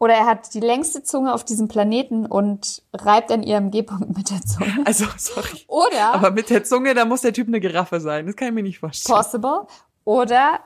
[0.00, 4.30] Oder er hat die längste Zunge auf diesem Planeten und reibt an ihrem G-Punkt mit
[4.30, 4.72] der Zunge?
[4.84, 5.64] Also, sorry.
[5.66, 8.26] Oder Aber mit der Zunge, da muss der Typ eine Giraffe sein.
[8.26, 9.16] Das kann ich mir nicht vorstellen.
[9.16, 9.66] possible.
[10.04, 10.60] Oder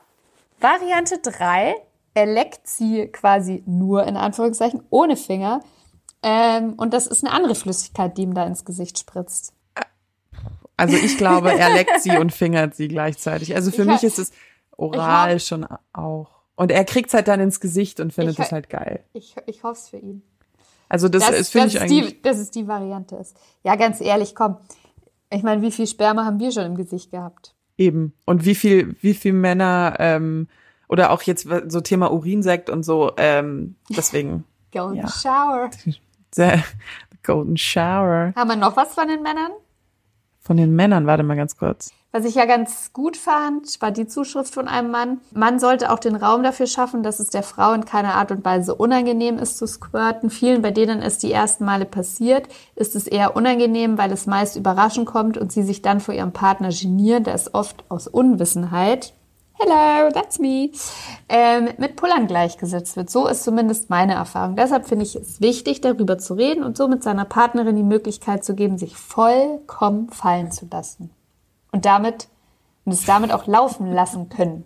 [0.59, 1.75] Variante 3,
[2.13, 5.61] er leckt sie quasi nur in Anführungszeichen ohne Finger.
[6.21, 9.53] Ähm, und das ist eine andere Flüssigkeit, die ihm da ins Gesicht spritzt.
[10.77, 13.55] Also ich glaube, er leckt sie und fingert sie gleichzeitig.
[13.55, 14.31] Also für Ich mich ist es
[14.77, 16.29] oral hab- schon auch.
[16.55, 19.03] Und er kriegt's halt dann ins Gesicht und findet Ich es halt geil.
[19.13, 20.21] Ich, ich hoffe es für ihn.
[20.87, 22.17] Also das, ist finde ich eigentlich.
[22.17, 23.35] die, dass es die Variante ist.
[23.63, 24.57] Ja, ganz ehrlich, komm.
[25.31, 27.55] Ich meine, wie viel Sperma haben wir schon im Gesicht gehabt?
[27.77, 28.13] Eben.
[28.25, 30.47] Und wie viel, wie viel Männer, ähm,
[30.87, 35.07] oder auch jetzt so Thema Urinsekt und so, ähm, deswegen, Golden Ja.
[35.07, 35.71] Shower.
[36.37, 36.63] der
[37.23, 38.33] Golden Shower.
[38.35, 39.51] Haben wir noch was von den Männern?
[40.45, 41.91] Von den Männern, warte mal ganz kurz.
[42.11, 45.21] Was ich ja ganz gut fand, war die Zuschrift von einem Mann.
[45.31, 48.43] Man sollte auch den Raum dafür schaffen, dass es der Frau in keiner Art und
[48.43, 50.29] Weise unangenehm ist zu squirten.
[50.29, 54.57] Vielen, bei denen es die ersten Male passiert, ist es eher unangenehm, weil es meist
[54.57, 59.13] überraschend kommt und sie sich dann vor ihrem Partner genieren, der es oft aus Unwissenheit
[59.65, 60.71] Hello, that's me,
[61.29, 63.09] ähm, mit Pullern gleichgesetzt wird.
[63.09, 64.57] So ist zumindest meine Erfahrung.
[64.57, 68.55] Deshalb finde ich es wichtig, darüber zu reden und somit seiner Partnerin die Möglichkeit zu
[68.55, 71.11] geben, sich vollkommen fallen zu lassen
[71.71, 72.27] und damit
[72.83, 74.65] und es damit auch laufen lassen können.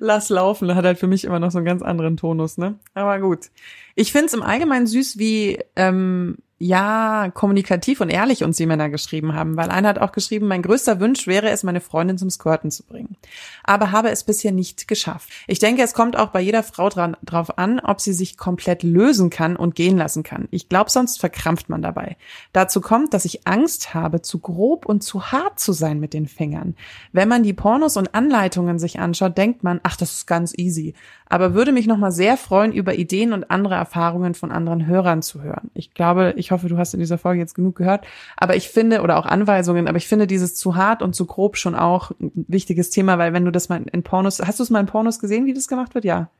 [0.00, 2.74] Lass laufen, hat halt für mich immer noch so einen ganz anderen Tonus, ne?
[2.94, 3.50] Aber gut.
[3.94, 9.34] Ich find's im Allgemeinen süß, wie ähm, ja, kommunikativ und ehrlich uns die Männer geschrieben
[9.34, 12.70] haben, weil einer hat auch geschrieben, mein größter Wunsch wäre es, meine Freundin zum Squirten
[12.70, 13.16] zu bringen.
[13.62, 15.28] Aber habe es bisher nicht geschafft.
[15.46, 18.82] Ich denke, es kommt auch bei jeder Frau dran, drauf an, ob sie sich komplett
[18.82, 20.48] lösen kann und gehen lassen kann.
[20.50, 22.16] Ich glaube, sonst verkrampft man dabei.
[22.54, 26.26] Dazu kommt, dass ich Angst habe, zu grob und zu hart zu sein mit den
[26.26, 26.74] Fingern.
[27.12, 30.94] Wenn man die Pornos und Anleitungen sich anschaut, denkt man, ach, das ist ganz easy.
[31.28, 35.42] Aber würde mich nochmal sehr freuen, über Ideen und andere Erfahrungen von anderen Hörern zu
[35.42, 35.70] hören.
[35.74, 38.06] Ich glaube, ich ich hoffe, du hast in dieser Folge jetzt genug gehört.
[38.36, 41.56] Aber ich finde, oder auch Anweisungen, aber ich finde dieses zu hart und zu grob
[41.56, 44.70] schon auch ein wichtiges Thema, weil wenn du das mal in Pornos, hast du es
[44.70, 46.04] mal in Pornos gesehen, wie das gemacht wird?
[46.04, 46.30] Ja.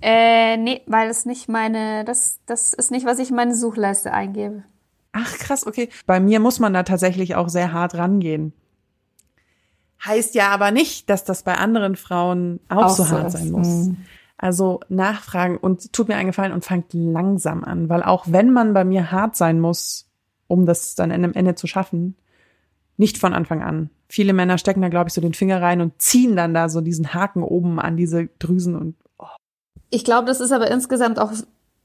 [0.00, 4.12] Äh, nee, weil es nicht meine, das, das ist nicht, was ich in meine Suchleiste
[4.12, 4.62] eingebe.
[5.12, 5.90] Ach, krass, okay.
[6.06, 8.54] Bei mir muss man da tatsächlich auch sehr hart rangehen.
[10.04, 13.68] Heißt ja aber nicht, dass das bei anderen Frauen auch, auch so hart sein muss.
[13.68, 13.96] Mhm.
[14.38, 18.74] Also nachfragen und tut mir einen Gefallen und fangt langsam an, weil auch wenn man
[18.74, 20.08] bei mir hart sein muss,
[20.46, 22.16] um das dann am Ende zu schaffen,
[22.98, 23.90] nicht von Anfang an.
[24.08, 26.80] Viele Männer stecken da, glaube ich, so den Finger rein und ziehen dann da so
[26.80, 28.94] diesen Haken oben an diese Drüsen und.
[29.18, 29.26] Oh.
[29.90, 31.32] Ich glaube, das ist aber insgesamt auch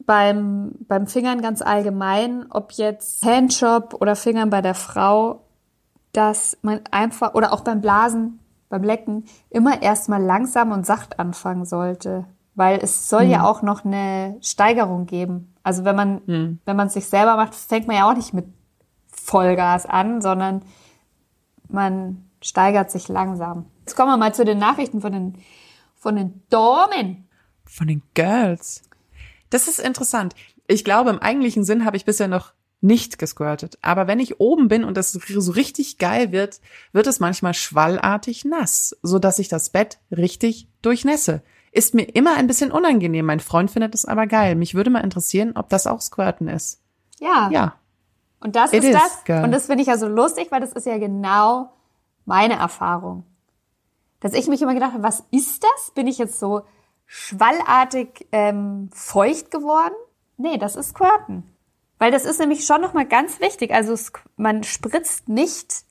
[0.05, 5.45] beim, beim Fingern ganz allgemein, ob jetzt Handjob oder Fingern bei der Frau,
[6.11, 8.39] dass man einfach, oder auch beim Blasen,
[8.69, 12.25] beim Lecken, immer erstmal langsam und sacht anfangen sollte
[12.55, 13.29] weil es soll hm.
[13.29, 15.53] ja auch noch eine Steigerung geben.
[15.63, 16.59] Also wenn man, hm.
[16.65, 18.45] wenn man es sich selber macht, fängt man ja auch nicht mit
[19.07, 20.63] Vollgas an, sondern
[21.67, 23.65] man steigert sich langsam.
[23.81, 25.37] Jetzt kommen wir mal zu den Nachrichten von den,
[25.95, 27.27] von den Damen.
[27.65, 28.83] Von den Girls.
[29.49, 30.33] Das ist interessant.
[30.67, 33.77] Ich glaube, im eigentlichen Sinn habe ich bisher noch nicht gesquirtet.
[33.81, 36.59] Aber wenn ich oben bin und das so richtig geil wird,
[36.91, 41.43] wird es manchmal schwallartig nass, so dass ich das Bett richtig durchnässe.
[41.71, 43.25] Ist mir immer ein bisschen unangenehm.
[43.25, 44.55] Mein Freund findet es aber geil.
[44.55, 46.81] Mich würde mal interessieren, ob das auch Squirten ist.
[47.19, 47.49] Ja.
[47.51, 47.75] Ja.
[48.41, 49.23] Und das It ist das.
[49.23, 49.43] Girl.
[49.43, 51.71] Und das finde ich ja so lustig, weil das ist ja genau
[52.25, 53.23] meine Erfahrung.
[54.19, 55.91] Dass ich mich immer gedacht habe, was ist das?
[55.91, 56.63] Bin ich jetzt so
[57.05, 59.95] schwallartig ähm, feucht geworden?
[60.37, 61.43] Nee, das ist Squirten.
[61.99, 63.71] Weil das ist nämlich schon nochmal ganz wichtig.
[63.73, 63.95] Also
[64.35, 65.85] man spritzt nicht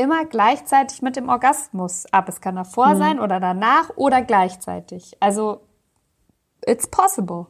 [0.00, 2.28] immer gleichzeitig mit dem Orgasmus ab.
[2.28, 2.98] Es kann davor mhm.
[2.98, 5.16] sein oder danach oder gleichzeitig.
[5.20, 5.60] Also,
[6.66, 7.46] it's possible.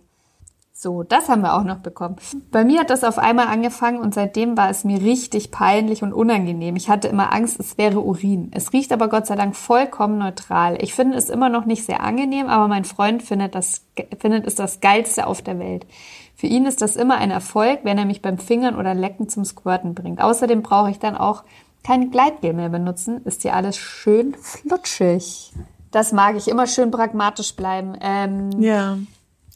[0.83, 2.17] So, das haben wir auch noch bekommen.
[2.51, 6.15] Bei mir hat das auf einmal angefangen und seitdem war es mir richtig peinlich und
[6.15, 6.75] unangenehm.
[6.75, 8.51] Ich hatte immer Angst, es wäre Urin.
[8.55, 10.83] Es riecht aber Gott sei Dank vollkommen neutral.
[10.83, 13.85] Ich finde es immer noch nicht sehr angenehm, aber mein Freund findet, das,
[14.19, 15.87] findet es das Geilste auf der Welt.
[16.35, 19.45] Für ihn ist das immer ein Erfolg, wenn er mich beim Fingern oder Lecken zum
[19.45, 20.23] Squirten bringt.
[20.23, 21.45] Außerdem brauche ich dann auch
[21.83, 25.53] kein Gleitgel mehr benutzen, ist hier alles schön flutschig.
[25.91, 27.97] Das mag ich, immer schön pragmatisch bleiben.
[28.01, 28.99] Ähm, ja.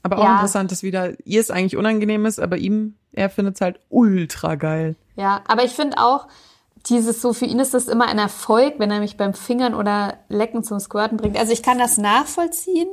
[0.03, 0.35] Aber auch ja.
[0.35, 4.55] interessant, dass wieder ihr es eigentlich unangenehm ist, aber ihm, er findet es halt ultra
[4.57, 4.97] geil.
[5.17, 6.27] Ja, aber ich finde auch,
[6.87, 10.19] dieses so, für ihn ist das immer ein Erfolg, wenn er mich beim Fingern oder
[10.29, 11.39] Lecken zum Squirten bringt.
[11.39, 12.89] Also ich kann das nachvollziehen.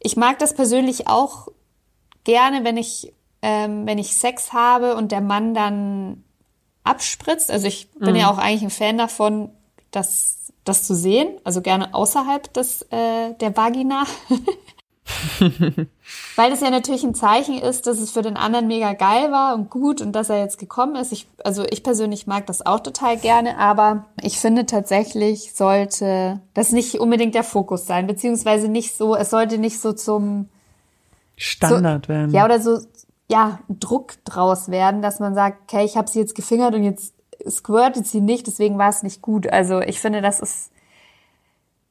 [0.00, 1.48] Ich mag das persönlich auch
[2.24, 6.24] gerne, wenn ich, ähm, wenn ich Sex habe und der Mann dann
[6.84, 7.50] abspritzt.
[7.50, 8.16] Also ich bin mhm.
[8.16, 9.50] ja auch eigentlich ein Fan davon,
[9.90, 11.28] das, das zu sehen.
[11.44, 14.04] Also gerne außerhalb des, äh, der Vagina.
[16.36, 19.54] Weil das ja natürlich ein Zeichen ist, dass es für den anderen mega geil war
[19.54, 21.12] und gut und dass er jetzt gekommen ist.
[21.12, 26.72] Ich, also ich persönlich mag das auch total gerne, aber ich finde tatsächlich sollte das
[26.72, 30.48] nicht unbedingt der Fokus sein, beziehungsweise nicht so, es sollte nicht so zum
[31.36, 32.32] Standard so, werden.
[32.32, 32.78] Ja, oder so
[33.32, 37.14] ja, Druck draus werden, dass man sagt, okay, ich habe sie jetzt gefingert und jetzt
[37.48, 39.50] squirtet sie nicht, deswegen war es nicht gut.
[39.50, 40.70] Also ich finde, das ist,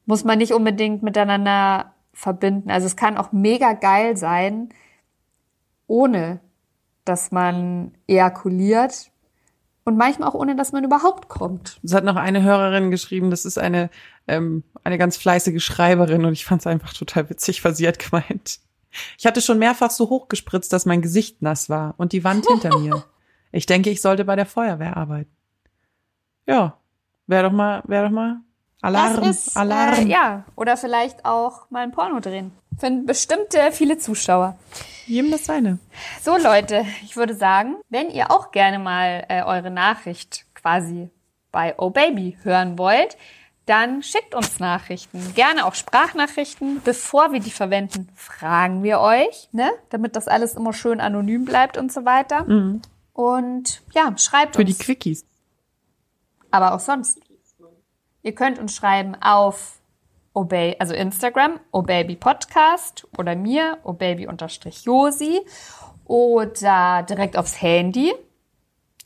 [0.06, 2.70] muss man nicht unbedingt miteinander verbinden.
[2.70, 4.68] Also es kann auch mega geil sein,
[5.88, 6.38] ohne
[7.04, 9.10] dass man ejakuliert
[9.82, 11.80] und manchmal auch ohne, dass man überhaupt kommt.
[11.82, 13.90] Es hat noch eine Hörerin geschrieben, das ist eine,
[14.28, 17.98] ähm, eine ganz fleißige Schreiberin und ich fand es einfach total witzig, was sie hat
[17.98, 18.60] gemeint.
[19.18, 22.78] Ich hatte schon mehrfach so hochgespritzt, dass mein Gesicht nass war und die Wand hinter
[22.78, 23.04] mir.
[23.54, 25.30] Ich denke, ich sollte bei der Feuerwehr arbeiten.
[26.46, 26.78] Ja,
[27.26, 28.40] wäre doch mal, wäre doch mal
[28.82, 30.06] Alarm, ist, Alarm.
[30.06, 32.50] Äh, ja, oder vielleicht auch mal ein Porno drehen.
[32.78, 34.58] Finden bestimmte viele Zuschauer.
[35.06, 35.78] Jedem das seine.
[36.20, 41.10] So Leute, ich würde sagen, wenn ihr auch gerne mal äh, eure Nachricht quasi
[41.52, 43.16] bei Oh Baby hören wollt,
[43.66, 46.82] dann schickt uns Nachrichten, gerne auch Sprachnachrichten.
[46.84, 49.70] Bevor wir die verwenden, fragen wir euch, ne?
[49.90, 52.44] damit das alles immer schön anonym bleibt und so weiter.
[53.12, 54.76] Und ja, schreibt Für uns.
[54.78, 55.24] die Quickies.
[56.50, 57.20] aber auch sonst.
[58.22, 59.80] Ihr könnt uns schreiben auf
[60.34, 65.40] Obey, also Instagram, Obaby Podcast oder mir, Obaby-Josi
[66.04, 68.12] oder direkt aufs Handy.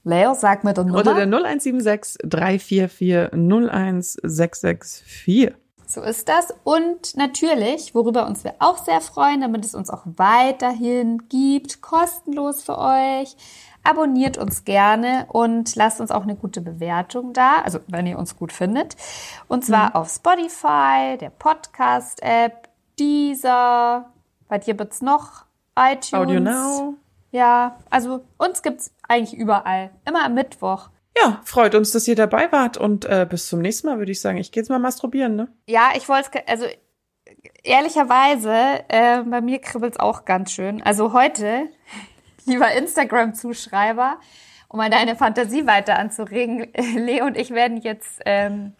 [0.06, 1.26] Leo, sag mir dann Unter Nummer.
[1.26, 5.52] der 0176 344 01664.
[5.88, 6.54] So ist das.
[6.64, 12.62] Und natürlich, worüber uns wir auch sehr freuen, damit es uns auch weiterhin gibt, kostenlos
[12.62, 13.36] für euch.
[13.82, 18.36] Abonniert uns gerne und lasst uns auch eine gute Bewertung da, also wenn ihr uns
[18.36, 18.96] gut findet.
[19.48, 24.10] Und zwar auf Spotify, der Podcast-App, Deezer,
[24.48, 25.44] was hier wird's noch?
[25.78, 26.14] iTunes.
[26.14, 26.94] Audio Now.
[27.36, 29.90] Ja, also uns gibt's eigentlich überall.
[30.06, 30.88] Immer am Mittwoch.
[31.22, 34.22] Ja, freut uns, dass ihr dabei wart und äh, bis zum nächsten Mal würde ich
[34.22, 34.38] sagen.
[34.38, 35.48] Ich gehe jetzt mal masturbieren, ne?
[35.66, 36.64] Ja, ich wollte also
[37.62, 40.80] ehrlicherweise, äh, bei mir kribbelt's auch ganz schön.
[40.82, 41.68] Also heute,
[42.46, 44.18] lieber Instagram-Zuschreiber,
[44.68, 48.72] um mal deine Fantasie weiter anzuregen, Leo und ich werden jetzt, ähm,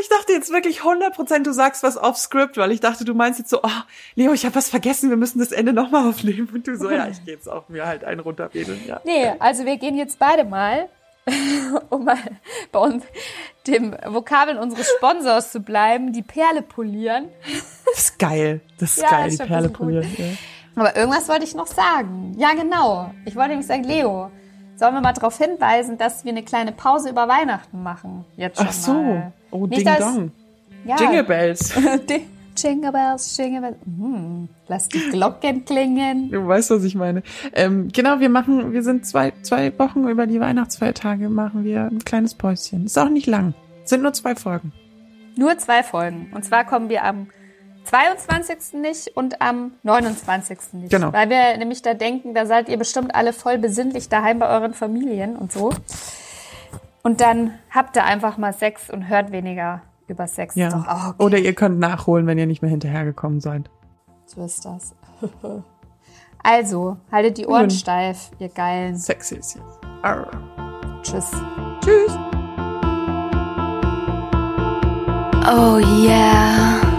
[0.00, 3.38] Ich dachte jetzt wirklich 100% du sagst was off Script, weil ich dachte, du meinst
[3.38, 3.82] jetzt so, oh,
[4.14, 6.48] Leo, ich habe was vergessen, wir müssen das Ende nochmal aufnehmen.
[6.52, 8.80] Und du so, ja, ich gehe jetzt auch mir halt einen runterwedeln.
[8.86, 9.00] Ja.
[9.04, 10.88] nee, also wir gehen jetzt beide mal,
[11.90, 12.18] um mal
[12.72, 13.04] bei uns
[13.66, 17.28] dem Vokabeln unseres Sponsors zu bleiben, die Perle polieren.
[17.86, 18.60] Das ist geil.
[18.78, 20.10] Das ist Ja, geil, ist die Perle polieren.
[20.18, 20.24] Ja.
[20.74, 22.34] Aber irgendwas wollte ich noch sagen.
[22.38, 23.12] Ja, genau.
[23.24, 24.30] Ich wollte nämlich sagen, Leo,
[24.76, 28.24] sollen wir mal darauf hinweisen, dass wir eine kleine Pause über Weihnachten machen?
[28.36, 28.92] Jetzt schon Ach so.
[28.94, 29.32] Mal.
[29.52, 30.32] Oh, Nicht, Ding dass- Dong.
[30.84, 30.96] Ja.
[30.96, 31.72] Jingle Bells.
[32.56, 33.76] Jingle Bells, Jingle Bells.
[33.84, 36.30] Hm, lass die Glocken klingen.
[36.30, 37.22] Du weißt, was ich meine.
[37.54, 42.00] Ähm, genau, wir machen, wir sind zwei, zwei Wochen über die Weihnachtsfeiertage, machen wir ein
[42.00, 42.84] kleines Päuschen.
[42.86, 43.54] Ist auch nicht lang.
[43.84, 44.72] Sind nur zwei Folgen.
[45.36, 46.30] Nur zwei Folgen.
[46.34, 47.28] Und zwar kommen wir am
[47.84, 48.80] 22.
[48.80, 50.58] nicht und am 29.
[50.74, 50.90] nicht.
[50.90, 51.12] Genau.
[51.12, 54.74] Weil wir nämlich da denken, da seid ihr bestimmt alle voll besinnlich daheim bei euren
[54.74, 55.70] Familien und so.
[57.02, 60.54] Und dann habt ihr einfach mal Sex und hört weniger über Sex.
[60.54, 60.70] Ja.
[60.70, 61.22] Doch auch okay.
[61.24, 63.70] Oder ihr könnt nachholen, wenn ihr nicht mehr hinterhergekommen seid.
[64.26, 64.94] So ist das.
[66.44, 67.72] Also, haltet die Ohren Gut.
[67.74, 68.96] steif, ihr Geilen.
[68.96, 69.78] Sexy ist jetzt.
[70.02, 70.28] Arr.
[71.02, 71.30] Tschüss.
[71.80, 72.18] Tschüss.
[75.46, 76.91] Oh yeah.